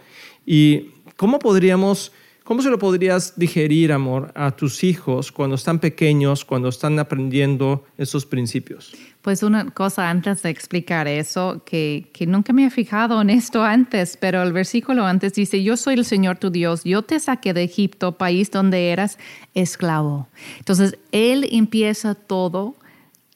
¿Y 0.47 0.91
cómo 1.17 1.39
podríamos, 1.39 2.11
cómo 2.45 2.63
se 2.63 2.71
lo 2.71 2.79
podrías 2.79 3.35
digerir, 3.39 3.93
amor, 3.93 4.33
a 4.35 4.57
tus 4.57 4.83
hijos 4.83 5.31
cuando 5.31 5.57
están 5.57 5.79
pequeños, 5.79 6.45
cuando 6.45 6.69
están 6.71 6.99
aprendiendo 6.99 7.85
esos 7.99 8.25
principios? 8.27 8.93
Pues 9.23 9.43
una 9.43 9.71
cosa 9.71 10.11
antes 10.11 10.43
de 10.43 10.51
explicar 10.51 11.09
eso, 11.09 11.63
que, 11.65 12.09
que 12.13 12.27
nunca 12.27 12.53
me 12.53 12.65
he 12.65 12.71
fijado 12.71 13.21
en 13.21 13.31
esto 13.31 13.65
antes, 13.65 14.17
pero 14.17 14.43
el 14.43 14.53
versículo 14.53 15.05
antes 15.05 15.35
dice, 15.35 15.63
yo 15.63 15.77
soy 15.77 15.95
el 15.95 16.05
Señor 16.05 16.39
tu 16.39 16.51
Dios, 16.51 16.85
yo 16.85 17.03
te 17.03 17.19
saqué 17.19 17.53
de 17.53 17.65
Egipto, 17.65 18.13
país 18.13 18.51
donde 18.51 18.91
eras 18.91 19.19
esclavo. 19.55 20.29
Entonces, 20.59 20.97
Él 21.13 21.49
empieza 21.51 22.15
todo 22.15 22.77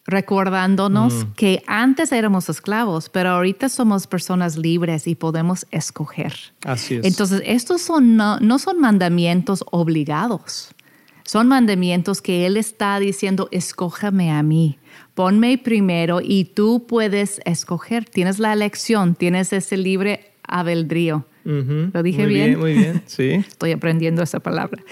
recordándonos 0.04 1.26
que 1.36 1.62
antes 1.66 2.10
éramos 2.12 2.48
esclavos, 2.48 3.08
pero 3.08 3.30
ahorita 3.30 3.68
somos 3.68 4.06
personas 4.06 4.56
libres 4.56 5.06
y 5.06 5.14
podemos 5.14 5.66
escoger. 5.70 6.34
Así 6.64 6.96
es. 6.96 7.04
Entonces, 7.04 7.42
estos 7.44 7.82
son, 7.82 8.16
no, 8.16 8.40
no 8.40 8.58
son 8.58 8.80
mandamientos 8.80 9.64
obligados. 9.70 10.74
Son 11.32 11.48
mandamientos 11.48 12.20
que 12.20 12.44
Él 12.44 12.58
está 12.58 12.98
diciendo, 12.98 13.48
escójame 13.52 14.30
a 14.30 14.42
mí, 14.42 14.78
ponme 15.14 15.56
primero 15.56 16.20
y 16.22 16.44
tú 16.44 16.86
puedes 16.86 17.40
escoger. 17.46 18.04
Tienes 18.04 18.38
la 18.38 18.52
elección, 18.52 19.14
tienes 19.14 19.50
ese 19.54 19.78
libre 19.78 20.34
albedrío. 20.46 21.24
Ujú. 21.44 21.90
¿Lo 21.92 22.02
dije 22.02 22.22
muy 22.24 22.34
bien? 22.34 22.58
Muy 22.58 22.72
bien, 22.74 23.02
sí. 23.06 23.30
Estoy 23.48 23.72
aprendiendo 23.72 24.22
esa 24.22 24.40
palabra. 24.40 24.82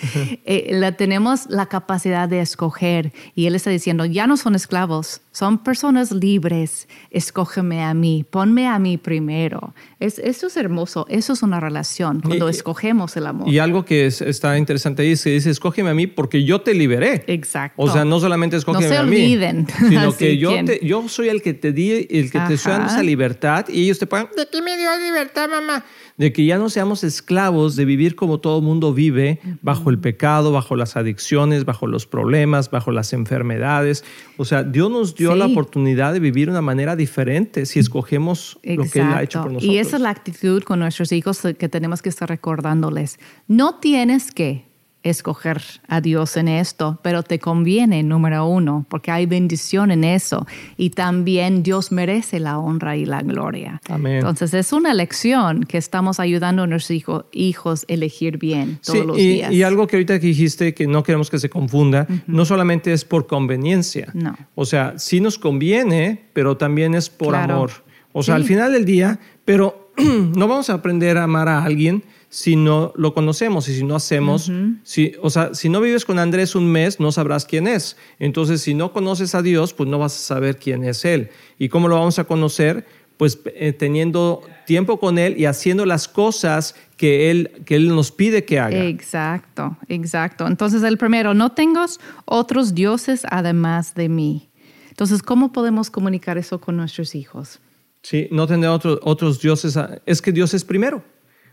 Eh, 0.44 0.68
la, 0.72 0.92
tenemos 0.96 1.46
la 1.48 1.66
capacidad 1.66 2.28
de 2.28 2.40
escoger 2.40 3.12
y 3.34 3.46
Él 3.46 3.54
está 3.54 3.70
diciendo, 3.70 4.04
ya 4.04 4.26
no 4.26 4.36
son 4.36 4.54
esclavos, 4.54 5.20
son 5.32 5.58
personas 5.62 6.12
libres, 6.12 6.88
escógeme 7.10 7.82
a 7.84 7.94
mí, 7.94 8.24
ponme 8.28 8.66
a 8.66 8.78
mí 8.78 8.96
primero. 8.98 9.74
Es, 10.00 10.18
eso 10.18 10.46
es 10.48 10.56
hermoso, 10.56 11.06
eso 11.08 11.32
es 11.32 11.42
una 11.42 11.60
relación, 11.60 12.20
cuando 12.20 12.48
Y- 12.48 12.50
escogemos 12.50 13.16
el 13.16 13.26
amor. 13.26 13.48
Y 13.48 13.58
algo 13.58 13.84
que 13.84 14.06
es- 14.06 14.20
está 14.22 14.56
interesante 14.58 15.02
ahí 15.02 15.12
es 15.12 15.22
que 15.24 15.30
dice, 15.30 15.50
escógeme 15.50 15.90
a 15.90 15.94
mí 15.94 16.06
porque 16.06 16.44
yo 16.44 16.60
te 16.62 16.74
liberé. 16.74 17.24
Exacto. 17.26 17.80
O 17.82 17.90
sea, 17.90 18.04
no 18.04 18.18
solamente 18.20 18.56
escógeme 18.56 18.88
se 18.88 18.96
a 18.96 19.02
mí, 19.02 19.16
olviden. 19.16 19.66
sino 19.88 20.16
que 20.16 20.36
yo, 20.38 20.52
te- 20.64 20.80
yo 20.84 21.08
soy 21.08 21.28
el 21.28 21.42
que 21.42 21.54
te 21.54 21.72
di, 21.72 21.92
el 22.10 22.30
que 22.30 22.40
te 22.40 22.54
estoy 22.54 22.72
dando 22.72 22.86
Ajá. 22.86 22.94
esa 22.96 23.02
libertad 23.02 23.66
y 23.68 23.84
ellos 23.84 23.98
te 23.98 24.06
pagan, 24.06 24.28
¿de 24.36 24.48
qué 24.50 24.62
me 24.62 24.76
dio 24.76 24.88
libertad, 24.98 25.48
mamá? 25.48 25.84
De 26.20 26.34
que 26.34 26.44
ya 26.44 26.58
no 26.58 26.68
seamos 26.68 27.02
esclavos 27.02 27.76
de 27.76 27.86
vivir 27.86 28.14
como 28.14 28.40
todo 28.40 28.60
mundo 28.60 28.92
vive, 28.92 29.40
bajo 29.62 29.88
el 29.88 29.98
pecado, 29.98 30.52
bajo 30.52 30.76
las 30.76 30.94
adicciones, 30.98 31.64
bajo 31.64 31.86
los 31.86 32.06
problemas, 32.06 32.70
bajo 32.70 32.92
las 32.92 33.14
enfermedades. 33.14 34.04
O 34.36 34.44
sea, 34.44 34.62
Dios 34.62 34.90
nos 34.90 35.14
dio 35.14 35.32
Sí. 35.32 35.38
la 35.38 35.46
oportunidad 35.46 36.12
de 36.12 36.20
vivir 36.20 36.48
de 36.48 36.52
una 36.52 36.60
manera 36.60 36.94
diferente 36.94 37.64
si 37.64 37.78
escogemos 37.78 38.58
lo 38.62 38.84
que 38.84 39.00
Él 39.00 39.06
ha 39.14 39.22
hecho 39.22 39.40
por 39.42 39.52
nosotros. 39.52 39.74
Y 39.74 39.78
esa 39.78 39.96
es 39.96 40.02
la 40.02 40.10
actitud 40.10 40.62
con 40.62 40.80
nuestros 40.80 41.10
hijos 41.12 41.40
que 41.58 41.68
tenemos 41.70 42.02
que 42.02 42.10
estar 42.10 42.28
recordándoles. 42.28 43.18
No 43.48 43.76
tienes 43.76 44.30
que 44.30 44.69
escoger 45.02 45.62
a 45.88 46.00
Dios 46.00 46.36
en 46.36 46.48
esto, 46.48 46.98
pero 47.02 47.22
te 47.22 47.38
conviene, 47.38 48.02
número 48.02 48.46
uno, 48.46 48.84
porque 48.88 49.10
hay 49.10 49.24
bendición 49.26 49.90
en 49.90 50.04
eso. 50.04 50.46
Y 50.76 50.90
también 50.90 51.62
Dios 51.62 51.90
merece 51.90 52.38
la 52.38 52.58
honra 52.58 52.96
y 52.96 53.06
la 53.06 53.22
gloria. 53.22 53.80
Amén. 53.88 54.16
Entonces 54.16 54.52
es 54.54 54.72
una 54.72 54.92
lección 54.92 55.64
que 55.64 55.78
estamos 55.78 56.20
ayudando 56.20 56.64
a 56.64 56.66
nuestros 56.66 56.90
hijo- 56.90 57.24
hijos 57.32 57.86
a 57.88 57.92
elegir 57.94 58.36
bien 58.38 58.78
todos 58.84 58.98
Sí, 59.00 59.06
los 59.06 59.18
y, 59.18 59.28
días. 59.28 59.52
y 59.52 59.62
algo 59.62 59.86
que 59.86 59.96
ahorita 59.96 60.18
dijiste 60.18 60.74
que 60.74 60.86
no 60.86 61.02
queremos 61.02 61.30
que 61.30 61.38
se 61.38 61.48
confunda, 61.48 62.06
no 62.26 62.44
solamente 62.44 62.92
es 62.92 63.04
por 63.04 63.26
conveniencia. 63.26 64.08
No. 64.14 64.36
O 64.54 64.64
sea, 64.66 64.98
sí 64.98 65.20
nos 65.20 65.38
conviene, 65.38 66.26
pero 66.32 66.56
también 66.56 66.94
es 66.94 67.08
por 67.10 67.28
Claro. 67.30 67.54
amor. 67.54 67.70
O 68.12 68.22
sea, 68.22 68.34
Sí. 68.36 68.42
al 68.42 68.46
final 68.48 68.72
del 68.72 68.84
día, 68.84 69.18
pero 69.44 69.92
no 70.36 70.48
vamos 70.48 70.68
a 70.70 70.74
aprender 70.74 71.16
a 71.18 71.24
amar 71.24 71.48
a 71.48 71.64
alguien 71.64 72.02
si 72.32 72.54
no 72.54 72.92
lo 72.94 73.12
conocemos 73.12 73.68
y 73.68 73.74
si 73.76 73.82
no 73.84 73.96
hacemos, 73.96 74.50
si, 74.84 75.12
o 75.20 75.30
sea, 75.30 75.52
si 75.52 75.68
no 75.68 75.80
vives 75.80 76.04
con 76.04 76.18
Andrés 76.20 76.54
un 76.54 76.66
mes, 76.70 77.00
no 77.00 77.10
sabrás 77.10 77.44
quién 77.44 77.66
es. 77.66 77.96
Entonces, 78.20 78.62
si 78.62 78.72
no 78.72 78.92
conoces 78.92 79.34
a 79.34 79.42
Dios, 79.42 79.74
pues 79.74 79.88
no 79.90 79.98
vas 79.98 80.14
a 80.14 80.18
saber 80.20 80.56
quién 80.56 80.84
es 80.84 81.04
Él. 81.04 81.30
¿Y 81.58 81.68
cómo 81.68 81.88
lo 81.88 81.96
vamos 81.96 82.18
a 82.20 82.24
conocer? 82.24 82.86
Pues 83.16 83.38
eh, 83.56 83.72
teniendo 83.74 84.42
tiempo 84.64 84.98
con 85.00 85.18
Él 85.18 85.34
y 85.38 85.44
haciendo 85.44 85.84
las 85.84 86.06
cosas 86.08 86.74
que 86.96 87.30
Él, 87.30 87.62
que 87.66 87.74
él 87.76 87.88
nos 87.88 88.12
pide 88.12 88.44
que 88.44 88.58
haga. 88.60 88.84
Exacto, 88.84 89.76
exacto. 89.88 90.46
Entonces 90.46 90.82
el 90.84 90.96
primero, 90.98 91.34
no 91.34 91.50
tengas 91.52 91.98
otros 92.24 92.74
dioses 92.74 93.22
además 93.28 93.94
de 93.94 94.08
mí. 94.08 94.48
Entonces, 94.88 95.22
¿cómo 95.22 95.50
podemos 95.52 95.90
comunicar 95.90 96.38
eso 96.38 96.60
con 96.60 96.76
nuestros 96.76 97.14
hijos? 97.14 97.58
Sí, 98.02 98.28
no 98.30 98.46
tener 98.46 98.70
otro- 98.70 99.00
otros 99.02 99.40
dioses. 99.40 99.76
Es 100.06 100.22
que 100.22 100.30
Dios 100.32 100.54
es 100.54 100.64
primero. 100.64 101.02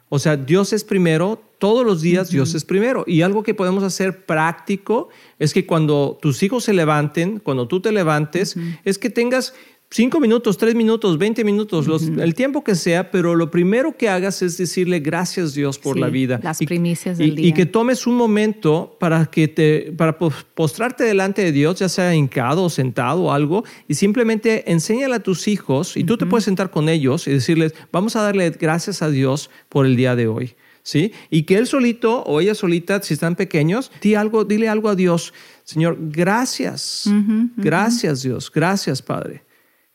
O 0.10 0.20
sea, 0.20 0.38
Dios 0.38 0.72
es 0.72 0.84
primero, 0.84 1.42
todos 1.58 1.86
los 1.86 2.02
días 2.02 2.30
Dios 2.30 2.56
es 2.56 2.64
primero. 2.64 3.04
Y 3.08 3.24
algo 3.24 3.44
que 3.44 3.54
podemos 3.54 3.84
hacer 3.84 4.26
práctico 4.26 5.10
es 5.40 5.54
que 5.54 5.66
cuando 5.66 6.18
tus 6.22 6.42
hijos 6.44 6.64
se 6.64 6.74
levanten, 6.74 7.40
cuando 7.40 7.68
tú 7.68 7.82
te 7.82 7.92
levantes, 7.92 8.56
es 8.86 8.98
que 8.98 9.10
tengas, 9.10 9.54
cinco 9.90 10.20
minutos, 10.20 10.58
tres 10.58 10.76
minutos, 10.76 11.18
veinte 11.18 11.44
minutos, 11.44 11.88
los- 11.88 12.04
el 12.08 12.34
tiempo 12.36 12.64
que 12.64 12.76
sea, 12.76 13.10
pero 13.10 13.36
lo 13.36 13.50
primero 13.50 13.96
que 13.96 14.10
hagas 14.10 14.42
es 14.42 14.58
decirle 14.58 15.00
gracias 15.00 15.54
Dios 15.54 15.80
por 15.80 15.96
Sí, 15.96 16.02
la 16.02 16.08
vida. 16.10 16.40
las 16.44 16.62
Y- 16.62 16.66
primicias 16.66 17.20
y, 17.20 17.24
del 17.24 17.40
y 17.40 17.44
día. 17.44 17.54
que 17.54 17.66
tomes 17.66 18.06
un 18.06 18.16
momento 18.16 18.98
para 19.00 19.26
que 19.28 19.48
te, 19.48 19.94
para 19.98 20.18
pos- 20.18 20.46
postrarte 20.54 21.04
delante 21.06 21.42
de 21.44 21.52
Dios, 21.52 21.80
ya 21.80 21.88
sea 21.90 22.14
hincado 22.14 22.66
o 22.66 22.70
sentado 22.70 23.24
o 23.24 23.32
algo, 23.32 23.64
y 23.88 23.94
simplemente 23.94 24.70
enséñale 24.72 25.16
a 25.16 25.20
tus 25.24 25.48
hijos, 25.48 25.96
y 25.96 26.04
tú 26.04 26.18
te 26.18 26.26
puedes 26.26 26.44
sentar 26.46 26.70
con 26.70 26.90
ellos 26.90 27.28
y 27.28 27.32
decirles, 27.32 27.74
vamos 27.92 28.16
a 28.16 28.22
darle 28.22 28.50
gracias 28.50 29.02
a 29.02 29.10
Dios 29.10 29.50
por 29.70 29.86
el 29.86 29.96
día 29.96 30.16
de 30.16 30.28
hoy. 30.28 30.56
¿Sí? 30.84 31.12
Y 31.30 31.44
que 31.44 31.58
él 31.58 31.68
solito 31.68 32.24
o 32.24 32.40
ella 32.40 32.56
solita, 32.56 33.02
si 33.02 33.14
están 33.14 33.36
pequeños, 33.36 33.92
di 34.02 34.16
algo, 34.16 34.46
dile 34.46 34.70
algo 34.70 34.88
a 34.88 34.96
Dios. 34.96 35.34
Señor, 35.66 35.98
gracias. 36.00 37.10
Gracias, 37.58 38.22
Dios. 38.24 38.50
Gracias, 38.50 39.02
Padre. 39.02 39.44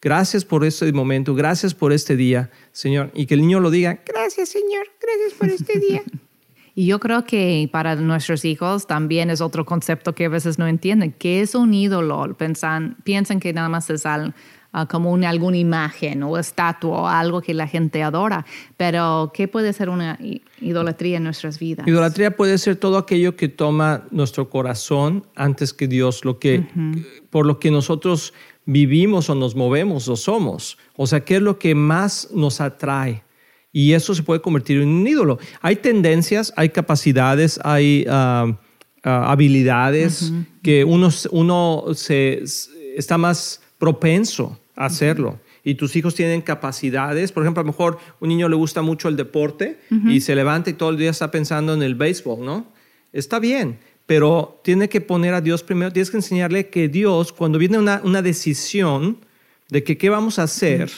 Gracias 0.02 0.44
por 0.44 0.64
este 0.64 0.92
momento. 0.92 1.34
Gracias 1.34 1.74
por 1.74 1.92
este 1.92 2.16
día, 2.16 2.50
Señor. 2.72 3.12
Y 3.14 3.26
que 3.26 3.34
el 3.34 3.40
niño 3.40 3.60
lo 3.60 3.70
diga. 3.70 4.00
Gracias, 4.04 4.48
Señor. 4.48 4.88
Gracias 5.00 5.38
por 5.38 5.48
este 5.48 5.78
día. 5.78 6.02
Y 6.74 6.86
yo 6.86 7.00
creo 7.00 7.26
que 7.26 7.68
para 7.70 7.96
nuestros 7.96 8.46
hijos 8.46 8.86
también 8.86 9.28
es 9.28 9.42
otro 9.42 9.66
concepto 9.66 10.14
que 10.14 10.24
a 10.24 10.28
veces 10.30 10.58
no 10.58 10.66
entienden. 10.66 11.12
¿Qué 11.12 11.42
es 11.42 11.54
un 11.54 11.74
ídolo? 11.74 12.34
Piensan, 12.38 12.96
piensan 13.04 13.40
que 13.40 13.52
nada 13.52 13.68
más 13.68 13.90
es 13.90 14.06
al- 14.06 14.34
ah, 14.72 14.88
como 14.88 15.12
una, 15.12 15.28
alguna 15.28 15.58
imagen 15.58 16.22
o 16.22 16.38
estatua 16.38 17.02
o 17.02 17.06
algo 17.06 17.42
que 17.42 17.52
la 17.52 17.66
gente 17.68 18.02
adora. 18.02 18.46
Pero, 18.78 19.32
¿qué 19.34 19.48
puede 19.48 19.74
ser 19.74 19.90
una 19.90 20.18
idolatría 20.62 21.18
en 21.18 21.24
nuestras 21.24 21.58
vidas? 21.58 21.86
Idolatría 21.86 22.34
puede 22.38 22.56
ser 22.56 22.76
todo 22.76 22.96
aquello 22.96 23.36
que 23.36 23.48
toma 23.48 24.04
nuestro 24.10 24.48
corazón 24.48 25.26
antes 25.34 25.74
que 25.74 25.88
Dios, 25.88 26.24
lo 26.24 26.38
que, 26.38 26.64
por 27.28 27.44
lo 27.44 27.58
que 27.58 27.70
nosotros 27.70 28.32
vivimos 28.64 29.28
o 29.30 29.34
nos 29.34 29.54
movemos 29.54 30.08
o 30.08 30.16
somos. 30.16 30.78
O 30.96 31.06
sea, 31.06 31.24
¿qué 31.24 31.36
es 31.36 31.42
lo 31.42 31.58
que 31.58 31.74
más 31.74 32.28
nos 32.32 32.60
atrae? 32.60 33.22
Y 33.72 33.94
eso 33.94 34.14
se 34.14 34.22
puede 34.22 34.42
convertir 34.42 34.80
en 34.80 34.88
un 34.88 35.06
ídolo. 35.06 35.38
Hay 35.62 35.76
tendencias, 35.76 36.52
hay 36.56 36.68
capacidades, 36.68 37.58
hay 37.64 38.04
ah, 38.08 38.58
ah, 39.02 39.32
habilidades 39.32 40.32
que 40.62 40.84
uno, 40.84 41.08
uno 41.30 41.84
se, 41.94 42.44
está 42.96 43.16
más 43.16 43.62
propenso 43.78 44.60
a 44.76 44.86
hacerlo. 44.86 45.40
Y 45.64 45.76
tus 45.76 45.96
hijos 45.96 46.14
tienen 46.14 46.42
capacidades. 46.42 47.32
Por 47.32 47.44
ejemplo, 47.44 47.62
a 47.62 47.64
lo 47.64 47.72
mejor 47.72 47.98
un 48.20 48.28
niño 48.28 48.48
le 48.48 48.56
gusta 48.56 48.82
mucho 48.82 49.08
el 49.08 49.16
deporte 49.16 49.78
y 50.06 50.20
se 50.20 50.34
levanta 50.34 50.70
y 50.70 50.74
todo 50.74 50.90
el 50.90 50.98
día 50.98 51.10
está 51.10 51.30
pensando 51.30 51.72
en 51.72 51.82
el 51.82 51.94
béisbol, 51.94 52.44
¿no? 52.44 52.66
Está 53.12 53.38
bien, 53.38 53.78
pero 54.06 54.60
tiene 54.64 54.88
que 54.88 55.00
poner 55.00 55.34
a 55.34 55.40
Dios 55.40 55.62
primero. 55.62 55.92
Tienes 55.92 56.10
que 56.10 56.16
enseñarle 56.16 56.68
que 56.68 56.88
Dios, 56.88 57.32
cuando 57.32 57.58
viene 57.58 57.78
una, 57.78 58.00
una 58.04 58.22
decisión 58.22 59.18
de 59.68 59.82
que 59.84 59.96
qué 59.96 60.10
vamos 60.10 60.38
a 60.38 60.42
hacer, 60.44 60.90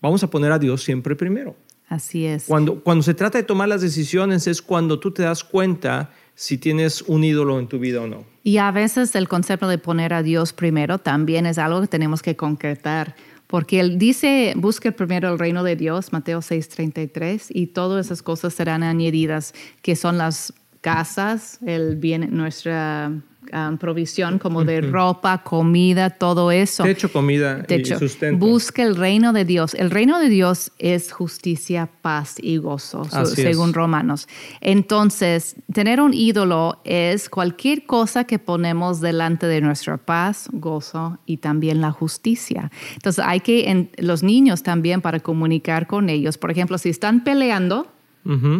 vamos 0.00 0.22
a 0.22 0.30
poner 0.30 0.52
a 0.52 0.58
Dios 0.58 0.82
siempre 0.82 1.16
primero. 1.16 1.56
Así 1.88 2.26
es. 2.26 2.44
Cuando, 2.44 2.82
cuando 2.82 3.02
se 3.02 3.14
trata 3.14 3.38
de 3.38 3.44
tomar 3.44 3.68
las 3.68 3.80
decisiones 3.80 4.46
es 4.46 4.62
cuando 4.62 4.98
tú 4.98 5.10
te 5.10 5.22
das 5.22 5.44
cuenta 5.44 6.10
si 6.34 6.58
tienes 6.58 7.02
un 7.02 7.24
ídolo 7.24 7.58
en 7.58 7.68
tu 7.68 7.78
vida 7.78 8.00
o 8.00 8.06
no. 8.06 8.24
Y 8.42 8.58
a 8.58 8.70
veces 8.70 9.14
el 9.14 9.28
concepto 9.28 9.68
de 9.68 9.78
poner 9.78 10.12
a 10.12 10.22
Dios 10.22 10.52
primero 10.52 10.98
también 10.98 11.46
es 11.46 11.58
algo 11.58 11.80
que 11.80 11.86
tenemos 11.88 12.22
que 12.22 12.36
concretar. 12.36 13.14
Porque 13.46 13.78
él 13.78 13.98
dice, 13.98 14.54
busque 14.56 14.90
primero 14.90 15.32
el 15.32 15.38
reino 15.38 15.62
de 15.62 15.76
Dios, 15.76 16.12
Mateo 16.12 16.40
6:33, 16.40 17.46
y 17.50 17.68
todas 17.68 18.06
esas 18.06 18.22
cosas 18.22 18.54
serán 18.54 18.82
añadidas, 18.82 19.54
que 19.82 19.96
son 19.96 20.18
las 20.18 20.52
casas, 20.84 21.58
el 21.64 21.96
bien, 21.96 22.28
nuestra 22.32 23.10
um, 23.10 23.78
provisión 23.78 24.38
como 24.38 24.64
de 24.64 24.82
ropa, 24.82 25.42
comida, 25.42 26.10
todo 26.10 26.50
eso. 26.50 26.84
Techo, 26.84 27.10
comida 27.10 27.56
De 27.56 27.76
hecho, 27.76 27.94
y 27.94 27.98
sustento. 28.00 28.44
busca 28.44 28.82
el 28.82 28.94
reino 28.94 29.32
de 29.32 29.46
Dios. 29.46 29.72
El 29.72 29.90
reino 29.90 30.20
de 30.20 30.28
Dios 30.28 30.72
es 30.78 31.10
justicia, 31.10 31.88
paz 32.02 32.36
y 32.38 32.58
gozo, 32.58 33.00
es. 33.10 33.30
según 33.30 33.72
Romanos. 33.72 34.28
Entonces, 34.60 35.56
tener 35.72 36.02
un 36.02 36.12
ídolo 36.12 36.82
es 36.84 37.30
cualquier 37.30 37.86
cosa 37.86 38.24
que 38.24 38.38
ponemos 38.38 39.00
delante 39.00 39.46
de 39.46 39.62
nuestra 39.62 39.96
paz, 39.96 40.50
gozo 40.52 41.18
y 41.24 41.38
también 41.38 41.80
la 41.80 41.92
justicia. 41.92 42.70
Entonces, 42.92 43.24
hay 43.26 43.40
que, 43.40 43.70
en, 43.70 43.88
los 43.96 44.22
niños 44.22 44.62
también, 44.62 45.00
para 45.00 45.20
comunicar 45.20 45.86
con 45.86 46.10
ellos, 46.10 46.36
por 46.36 46.50
ejemplo, 46.50 46.76
si 46.76 46.90
están 46.90 47.24
peleando 47.24 47.93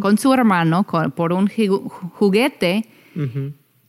Con 0.01 0.19
su 0.19 0.33
hermano 0.33 0.85
con- 0.85 1.11
por 1.13 1.33
un 1.33 1.49
ju- 1.49 1.89
juguete, 2.19 2.87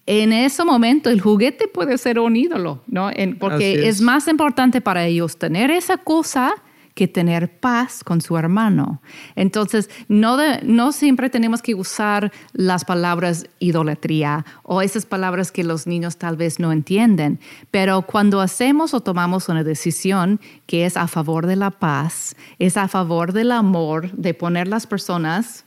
en 0.06 0.32
ese 0.34 0.64
momento 0.64 1.10
el 1.10 1.20
juguete 1.20 1.68
puede 1.68 1.98
ser 1.98 2.20
un 2.20 2.36
ídolo, 2.36 2.82
¿no? 2.88 3.10
En- 3.14 3.38
porque 3.38 3.88
es. 3.88 4.02
más 4.02 4.28
importante 4.28 4.80
para 4.82 5.06
ellos 5.06 5.38
tener 5.38 5.72
esa 5.72 5.98
cosa 5.98 6.54
que 6.96 7.08
tener 7.08 7.60
paz 7.60 8.04
con 8.04 8.22
su 8.22 8.38
hermano. 8.38 9.02
Entonces, 9.36 9.90
no, 10.08 10.38
de- 10.38 10.62
no 10.64 10.92
siempre 10.94 11.30
tenemos 11.30 11.62
que 11.62 11.76
usar 11.76 12.32
las 12.54 12.86
palabras 12.86 13.46
idolatría 13.60 14.46
o 14.64 14.82
esas 14.82 15.06
palabras 15.06 15.52
que 15.52 15.64
los 15.64 15.86
niños 15.88 16.18
tal 16.18 16.38
vez 16.38 16.60
no 16.60 16.72
entienden, 16.72 17.40
pero 17.70 18.02
cuando 18.04 18.42
hacemos 18.42 18.94
o 18.94 19.02
tomamos 19.02 19.50
una 19.50 19.64
decisión 19.64 20.40
que 20.66 20.86
es 20.86 20.98
a 20.98 21.08
favor 21.08 21.46
de 21.46 21.58
la 21.58 21.70
paz, 21.70 22.36
es 22.60 22.78
a 22.78 22.88
favor 22.88 23.34
del 23.34 23.52
amor, 23.52 24.12
de 24.14 24.34
poner 24.34 24.68
las 24.68 24.88
personas 24.88 25.66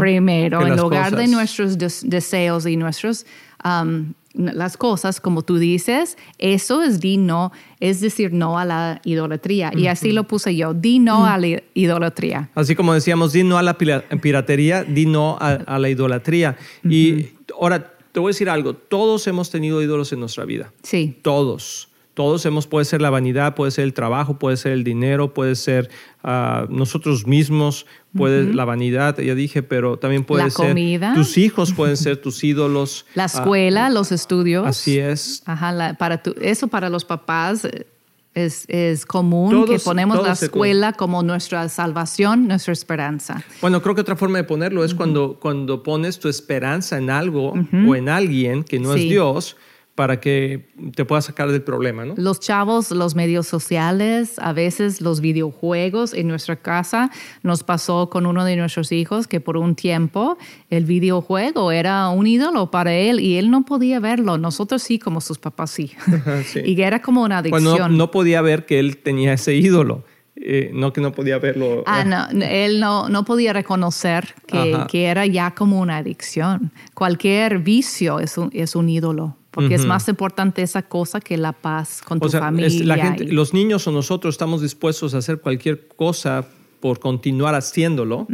Primero. 0.00 0.60
en 0.60 0.76
lugar 0.76 1.16
de 1.16 1.28
nuestros 1.28 1.78
des- 1.78 2.02
deseos 2.06 2.66
y 2.66 2.76
nuestros 2.76 3.24
um, 3.64 4.12
las 4.36 4.76
cosas, 4.76 5.20
como 5.20 5.42
tú 5.42 5.58
dices, 5.58 6.16
eso 6.38 6.82
es 6.82 7.00
di 7.00 7.16
no, 7.16 7.52
es 7.80 8.00
decir 8.00 8.32
no 8.32 8.58
a 8.58 8.64
la 8.64 9.00
idolatría. 9.04 9.72
Y 9.74 9.86
así 9.86 10.12
lo 10.12 10.24
puse 10.24 10.54
yo, 10.54 10.74
di 10.74 10.98
no 10.98 11.26
a 11.26 11.38
la 11.38 11.62
idolatría. 11.74 12.50
Así 12.54 12.74
como 12.74 12.94
decíamos, 12.94 13.32
di 13.32 13.42
no 13.42 13.58
a 13.58 13.62
la 13.62 13.76
piratería, 13.78 14.84
di 14.84 15.06
no 15.06 15.36
a, 15.40 15.52
a 15.52 15.78
la 15.78 15.88
idolatría. 15.88 16.56
Y 16.84 17.30
ahora, 17.58 17.92
te 18.12 18.20
voy 18.20 18.30
a 18.30 18.32
decir 18.32 18.48
algo, 18.48 18.74
todos 18.74 19.26
hemos 19.26 19.50
tenido 19.50 19.82
ídolos 19.82 20.12
en 20.12 20.20
nuestra 20.20 20.44
vida. 20.44 20.72
Sí, 20.82 21.18
Todos. 21.22 21.88
Todos 22.16 22.46
hemos, 22.46 22.66
puede 22.66 22.86
ser 22.86 23.02
la 23.02 23.10
vanidad, 23.10 23.54
puede 23.54 23.70
ser 23.70 23.84
el 23.84 23.92
trabajo, 23.92 24.38
puede 24.38 24.56
ser 24.56 24.72
el 24.72 24.84
dinero, 24.84 25.34
puede 25.34 25.54
ser 25.54 25.90
ah, 26.24 26.66
nosotros 26.70 27.26
mismos, 27.26 27.84
puede 28.16 28.52
la 28.54 28.64
vanidad, 28.64 29.18
ya 29.18 29.34
dije, 29.34 29.62
pero 29.62 29.98
también 29.98 30.24
puede 30.24 30.44
La 30.44 30.50
ser 30.50 30.68
comida. 30.68 31.14
tus 31.14 31.36
hijos, 31.38 31.72
pueden 31.72 31.96
ser 31.96 32.16
tus 32.16 32.42
ídolos. 32.42 33.06
la 33.14 33.24
Ah, 33.24 33.26
escuela, 33.26 33.90
los 33.90 34.12
estudios. 34.12 34.66
así 34.66 34.98
es. 34.98 35.42
Ajá, 35.46 35.72
la- 35.72 35.94
para 35.94 36.22
tu- 36.22 36.34
eso 36.40 36.68
para 36.68 36.88
los 36.90 37.04
papás 37.04 37.64
eh, 37.64 37.86
es, 38.34 38.64
es 38.68 39.06
común 39.06 39.50
que 39.64 39.72
Todos- 39.72 39.84
ponemos 39.84 40.22
la 40.22 40.32
escuela 40.32 40.92
como 40.92 41.22
nuestra 41.22 41.68
salvación, 41.70 42.46
nuestra 42.48 42.72
esperanza. 42.72 43.42
Bueno, 43.62 43.80
creo 43.80 43.94
que 43.94 44.02
otra 44.02 44.16
forma 44.16 44.36
de 44.38 44.44
ponerlo 44.44 44.84
es 44.84 44.94
cuando, 44.94 45.38
cuando 45.40 45.82
pones 45.82 46.18
tu 46.18 46.28
esperanza 46.28 46.98
en 46.98 47.08
algo 47.10 47.54
o 47.88 47.94
en 47.94 48.08
alguien 48.10 48.62
que 48.64 48.78
no 48.78 48.92
Sí. 48.94 49.04
es 49.04 49.08
Dios 49.10 49.56
para 49.96 50.20
que 50.20 50.68
te 50.94 51.06
pueda 51.06 51.22
sacar 51.22 51.50
del 51.50 51.62
problema, 51.62 52.04
¿no? 52.04 52.14
Los 52.18 52.38
chavos, 52.38 52.90
los 52.90 53.14
medios 53.14 53.46
sociales, 53.46 54.38
a 54.38 54.52
veces 54.52 55.00
los 55.00 55.22
videojuegos 55.22 56.12
en 56.12 56.28
nuestra 56.28 56.56
casa. 56.56 57.10
Nos 57.42 57.64
pasó 57.64 58.10
con 58.10 58.26
uno 58.26 58.44
de 58.44 58.56
nuestros 58.56 58.92
hijos 58.92 59.26
que 59.26 59.40
por 59.40 59.56
un 59.56 59.74
tiempo 59.74 60.36
el 60.68 60.84
videojuego 60.84 61.72
era 61.72 62.10
un 62.10 62.26
ídolo 62.26 62.70
para 62.70 62.94
él 62.94 63.20
y 63.20 63.38
él 63.38 63.50
no 63.50 63.64
podía 63.64 63.98
verlo. 63.98 64.36
Nosotros 64.36 64.82
sí, 64.82 64.98
como 64.98 65.20
sus 65.20 65.38
papás 65.38 65.70
sí. 65.70 65.92
Sí. 66.44 66.60
Y 66.64 66.80
era 66.80 67.00
como 67.00 67.22
una 67.22 67.38
adicción. 67.38 67.64
Cuando 67.64 67.88
no, 67.88 67.96
no 67.96 68.10
podía 68.10 68.42
ver 68.42 68.66
que 68.66 68.78
él 68.78 68.98
tenía 68.98 69.32
ese 69.32 69.54
ídolo, 69.54 70.04
eh, 70.36 70.70
no 70.74 70.92
que 70.92 71.00
no 71.00 71.12
podía 71.12 71.38
verlo. 71.38 71.82
Ah, 71.86 72.02
eh, 72.02 72.04
no, 72.04 72.44
él 72.44 72.78
no, 72.80 73.08
no 73.08 73.24
podía 73.24 73.54
reconocer 73.54 74.34
que, 74.46 74.76
que 74.88 75.06
era 75.06 75.24
ya 75.24 75.52
como 75.52 75.80
una 75.80 75.96
adicción. 75.96 76.72
Cualquier 76.92 77.60
vicio 77.60 78.20
es 78.20 78.36
un, 78.36 78.50
es 78.52 78.76
un 78.76 78.90
ídolo, 78.90 79.36
porque 79.56 79.74
es 79.74 79.84
más 79.84 80.08
importante 80.08 80.62
esa 80.62 80.82
cosa 80.82 81.18
que 81.20 81.36
la 81.36 81.52
paz 81.52 82.00
con 82.06 82.20
tu 82.20 82.26
O 82.26 82.28
sea, 82.28 82.38
familia. 82.40 82.68
es- 82.68 82.84
la 82.84 82.96
gente, 82.96 83.24
y- 83.24 83.28
los 83.32 83.52
niños 83.52 83.84
o 83.88 83.90
nosotros 83.90 84.34
estamos 84.34 84.62
dispuestos 84.62 85.14
a 85.14 85.18
hacer 85.18 85.40
cualquier 85.40 85.88
cosa 85.88 86.46
por 86.78 87.00
continuar 87.00 87.56
haciéndolo. 87.56 88.28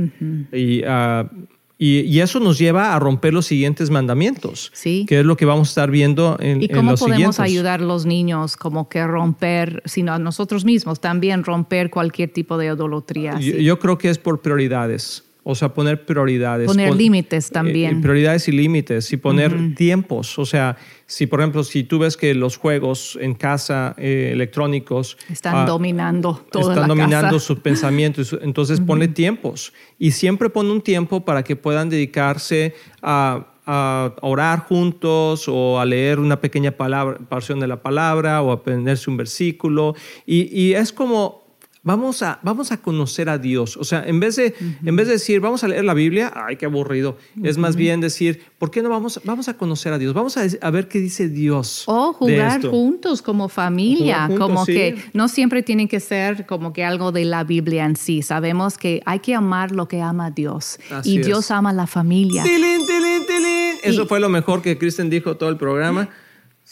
y, 0.53 0.83
ah, 0.87 1.31
y, 1.79 2.01
y 2.01 2.21
eso 2.21 2.39
nos 2.39 2.59
lleva 2.59 2.95
a 2.95 2.99
romper 3.01 3.33
los 3.35 3.47
siguientes 3.47 3.91
mandamientos, 3.91 4.71
Sí. 4.73 5.05
que 5.09 5.19
es 5.21 5.25
lo 5.27 5.37
que 5.37 5.45
vamos 5.47 5.69
a 5.69 5.71
estar 5.71 5.91
viendo 5.91 6.37
en, 6.39 6.63
¿Y 6.63 6.67
en 6.67 6.71
cómo 6.77 6.91
los 6.93 7.01
podemos 7.01 7.35
siguientes. 7.37 7.41
ayudar 7.41 7.81
a 7.81 7.85
los 7.85 8.07
niños 8.07 8.57
como 8.57 8.89
que 8.89 9.05
romper, 9.07 9.83
sino 9.85 10.13
a 10.13 10.19
nosotros 10.21 10.65
mismos 10.65 11.01
también 11.01 11.43
romper 11.43 11.91
cualquier 11.91 12.33
tipo 12.33 12.57
de 12.59 12.67
idolatría? 12.67 13.39
Yo, 13.41 13.57
yo 13.57 13.79
creo 13.81 13.99
que 13.99 14.11
es 14.11 14.19
por 14.19 14.41
prioridades. 14.43 15.25
O 15.45 15.57
sea, 15.57 15.75
poner 15.75 16.07
prioridades. 16.07 16.69
Poner 16.69 16.91
Pon- 16.91 16.99
límites 16.99 17.49
eh, 17.49 17.53
también. 17.53 17.99
eh, 17.99 18.01
prioridades 18.01 18.47
y 18.47 18.53
límites. 18.53 19.13
Y 19.13 19.17
poner 19.17 19.75
tiempos. 19.75 20.39
O 20.39 20.47
sea, 20.47 20.77
si 21.07 21.27
por 21.27 21.41
ejemplo, 21.41 21.65
si 21.65 21.83
tú 21.83 21.99
ves 21.99 22.17
que 22.17 22.33
los 22.35 22.57
juegos 22.57 23.19
en 23.21 23.35
casa 23.35 23.95
eh, 23.99 24.31
electrónicos 24.33 25.17
Están 25.29 25.57
ah, 25.57 25.65
dominando 25.65 26.41
toda 26.53 26.73
están 26.75 26.83
la 26.83 26.95
dominando 26.95 27.29
casa. 27.37 27.41
sus 27.47 27.59
pensamientos. 27.59 28.39
Entonces 28.41 28.81
ponle 28.81 29.09
tiempos. 29.09 29.73
Y 29.99 30.13
siempre 30.13 30.49
pon 30.49 30.71
un 30.71 30.81
tiempo 30.81 31.25
para 31.25 31.43
que 31.43 31.57
puedan 31.57 31.89
dedicarse 31.91 32.75
a, 33.03 33.47
a 33.67 34.15
orar 34.23 34.61
juntos 34.61 35.47
o 35.49 35.81
a 35.81 35.85
leer 35.85 36.21
una 36.21 36.41
pequeña 36.41 36.71
palabra, 36.71 37.19
porción 37.29 37.59
de 37.59 37.67
la 37.67 37.83
palabra 37.83 38.43
o 38.43 38.53
a 38.53 38.55
aprenderse 38.55 39.11
un 39.11 39.17
versículo. 39.17 39.97
Y, 40.25 40.57
y 40.57 40.75
es 40.75 40.93
como 40.93 41.42
Vamos 41.85 42.23
a, 42.23 42.39
vamos 42.43 42.71
a 42.71 42.77
conocer 42.77 43.29
a 43.29 43.39
Dios. 43.39 43.77
O 43.77 43.83
sea, 43.83 44.05
en 44.07 44.21
vez, 44.21 44.37
de, 44.37 44.55
en 44.85 44.95
vez 44.95 45.09
de 45.09 45.15
decir, 45.15 45.41
vamos 45.41 45.65
a 45.65 45.69
leer 45.69 45.85
la 45.85 45.95
Biblia, 45.95 46.33
ay, 46.33 46.55
qué 46.57 46.67
aburrido. 46.67 47.19
Es 47.43 47.59
más 47.59 47.75
bien 47.75 48.01
decir, 48.01 48.41
¿por 48.59 48.71
qué 48.71 48.83
no 48.83 48.89
vamos, 48.89 49.21
vamos 49.25 49.49
a 49.49 49.57
conocer 49.57 49.93
a 49.93 49.99
Dios? 49.99 50.15
Vamos 50.15 50.37
a, 50.37 50.43
a 50.61 50.71
ver 50.71 50.87
qué 50.87 51.01
dice 51.01 51.29
Dios. 51.29 51.83
O 51.87 52.13
jugar 52.13 52.65
juntos 52.65 53.21
como 53.21 53.49
familia, 53.49 54.31
como 54.39 54.65
que 54.65 54.97
no 55.13 55.27
siempre 55.27 55.65
tiene 55.65 55.89
que 55.89 55.99
ser 55.99 56.47
como 56.47 56.73
que 56.73 56.85
algo 56.85 57.11
de 57.11 57.25
la 57.25 57.43
Biblia 57.43 57.85
en 57.85 57.97
sí. 57.97 58.23
Sabemos 58.23 58.79
que 58.79 59.03
hay 59.05 59.19
que 59.19 59.35
amar 59.35 59.73
lo 59.73 59.89
que 59.89 60.01
ama 60.01 60.31
Dios. 60.31 60.79
y 61.03 61.19
Dios 61.19 61.51
ama 61.51 61.73
la 61.73 61.89
familia. 61.89 62.45
¡Tilín, 62.45 62.87
tilín, 62.87 63.27
tilín! 63.27 63.75
Eso 63.83 64.07
fue 64.07 64.21
lo 64.21 64.29
mejor 64.29 64.63
que 64.63 64.79
Kristen 64.79 65.11
dijo 65.11 65.37
todo 65.37 65.49
el 65.49 65.57
programa. 65.57 66.09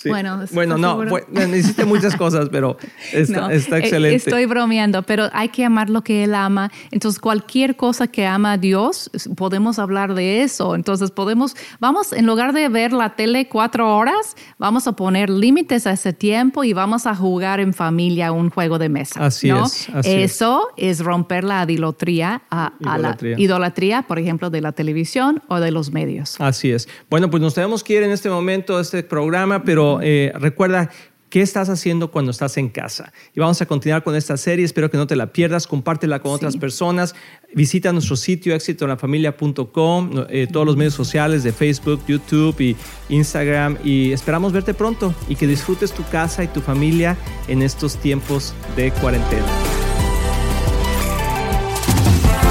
Bueno, 0.08 0.44
bueno 0.52 0.78
no, 0.78 1.56
hiciste 1.56 1.84
muchas 1.84 2.16
cosas, 2.16 2.48
pero 2.50 2.76
está, 3.12 3.52
está, 3.52 3.76
eh, 3.76 3.80
excelente. 3.80 4.16
Estoy 4.16 4.46
bromeando, 4.46 5.02
pero 5.02 5.28
hay 5.32 5.50
que 5.50 5.64
amar 5.64 5.90
lo 5.90 6.02
que 6.02 6.24
Él 6.24 6.34
ama. 6.34 6.70
Entonces, 6.90 7.20
cualquier 7.20 7.76
cosa 7.76 8.06
que 8.06 8.26
ama 8.26 8.52
a 8.52 8.58
Dios, 8.58 9.10
podemos 9.36 9.78
hablar 9.78 10.14
de 10.14 10.42
eso. 10.42 10.74
Entonces, 10.74 11.10
podemos, 11.10 11.54
vamos, 11.80 12.12
en 12.12 12.26
lugar 12.26 12.52
de 12.52 12.68
ver 12.68 12.92
la 12.92 13.14
tele 13.14 13.48
cuatro 13.48 13.96
horas, 13.96 14.36
vamos 14.58 14.86
a 14.86 14.92
poner 14.92 15.28
límites 15.28 15.86
a 15.86 15.92
ese 15.92 16.12
tiempo 16.12 16.64
y 16.64 16.72
vamos 16.72 17.06
a 17.06 17.14
jugar 17.14 17.60
en 17.60 17.74
familia 17.74 18.32
un 18.32 18.50
juego 18.50 18.78
de 18.78 18.88
mesa. 18.88 19.24
Así 19.24 19.50
es. 19.50 19.88
eso 20.04 20.68
es. 20.76 21.00
romper 21.00 21.44
la 21.44 21.64
idolatría 21.70 22.42
a, 22.50 22.72
la 22.80 23.16
idolatría, 23.36 24.02
por 24.02 24.18
ejemplo, 24.18 24.50
de 24.50 24.60
la 24.60 24.72
televisión 24.72 25.42
o 25.48 25.60
de 25.60 25.70
los 25.70 25.92
medios. 25.92 26.36
Así 26.40 26.70
es. 26.70 26.88
Bueno, 27.08 27.30
pues 27.30 27.42
nos 27.42 27.54
tenemos 27.54 27.84
que 27.84 27.94
ir 27.94 28.02
en 28.02 28.10
este 28.10 28.30
momento 28.30 28.80
este 28.80 29.02
programa, 29.02 29.62
pero 29.62 29.89
eh, 30.02 30.32
recuerda 30.36 30.90
¿Qué 31.30 31.42
estás 31.42 31.68
haciendo 31.68 32.10
cuando 32.10 32.32
estás 32.32 32.56
en 32.56 32.68
casa? 32.68 33.12
Y 33.36 33.38
vamos 33.38 33.62
a 33.62 33.66
continuar 33.66 34.02
con 34.02 34.16
esta 34.16 34.36
serie. 34.36 34.64
Espero 34.64 34.90
que 34.90 34.96
no 34.96 35.06
te 35.06 35.14
la 35.14 35.32
pierdas. 35.32 35.68
Compártela 35.68 36.18
con 36.18 36.32
otras 36.32 36.56
personas. 36.56 37.14
Visita 37.54 37.92
nuestro 37.92 38.16
sitio 38.16 38.52
éxitolafamilia.com, 38.52 40.10
eh, 40.28 40.48
todos 40.52 40.66
los 40.66 40.76
medios 40.76 40.94
sociales 40.94 41.44
de 41.44 41.52
Facebook, 41.52 42.00
YouTube 42.08 42.60
y 42.60 42.76
Instagram. 43.10 43.78
Y 43.84 44.10
esperamos 44.10 44.52
verte 44.52 44.74
pronto 44.74 45.14
y 45.28 45.36
que 45.36 45.46
disfrutes 45.46 45.92
tu 45.92 46.02
casa 46.08 46.42
y 46.42 46.48
tu 46.48 46.60
familia 46.60 47.16
en 47.46 47.62
estos 47.62 47.96
tiempos 47.96 48.52
de 48.74 48.90
cuarentena. 48.90 49.46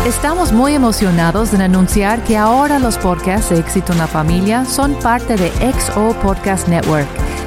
Estamos 0.08 0.54
muy 0.54 0.74
emocionados 0.74 1.54
en 1.54 1.62
anunciar 1.62 2.24
que 2.24 2.38
ahora 2.38 2.80
los 2.80 2.98
podcasts 2.98 3.50
de 3.50 3.60
Éxito 3.60 3.92
en 3.92 4.00
la 4.00 4.08
Familia 4.08 4.64
son 4.64 4.96
parte 5.00 5.36
de 5.36 5.52
XO 5.74 6.16
Podcast 6.22 6.68
Network, 6.70 7.08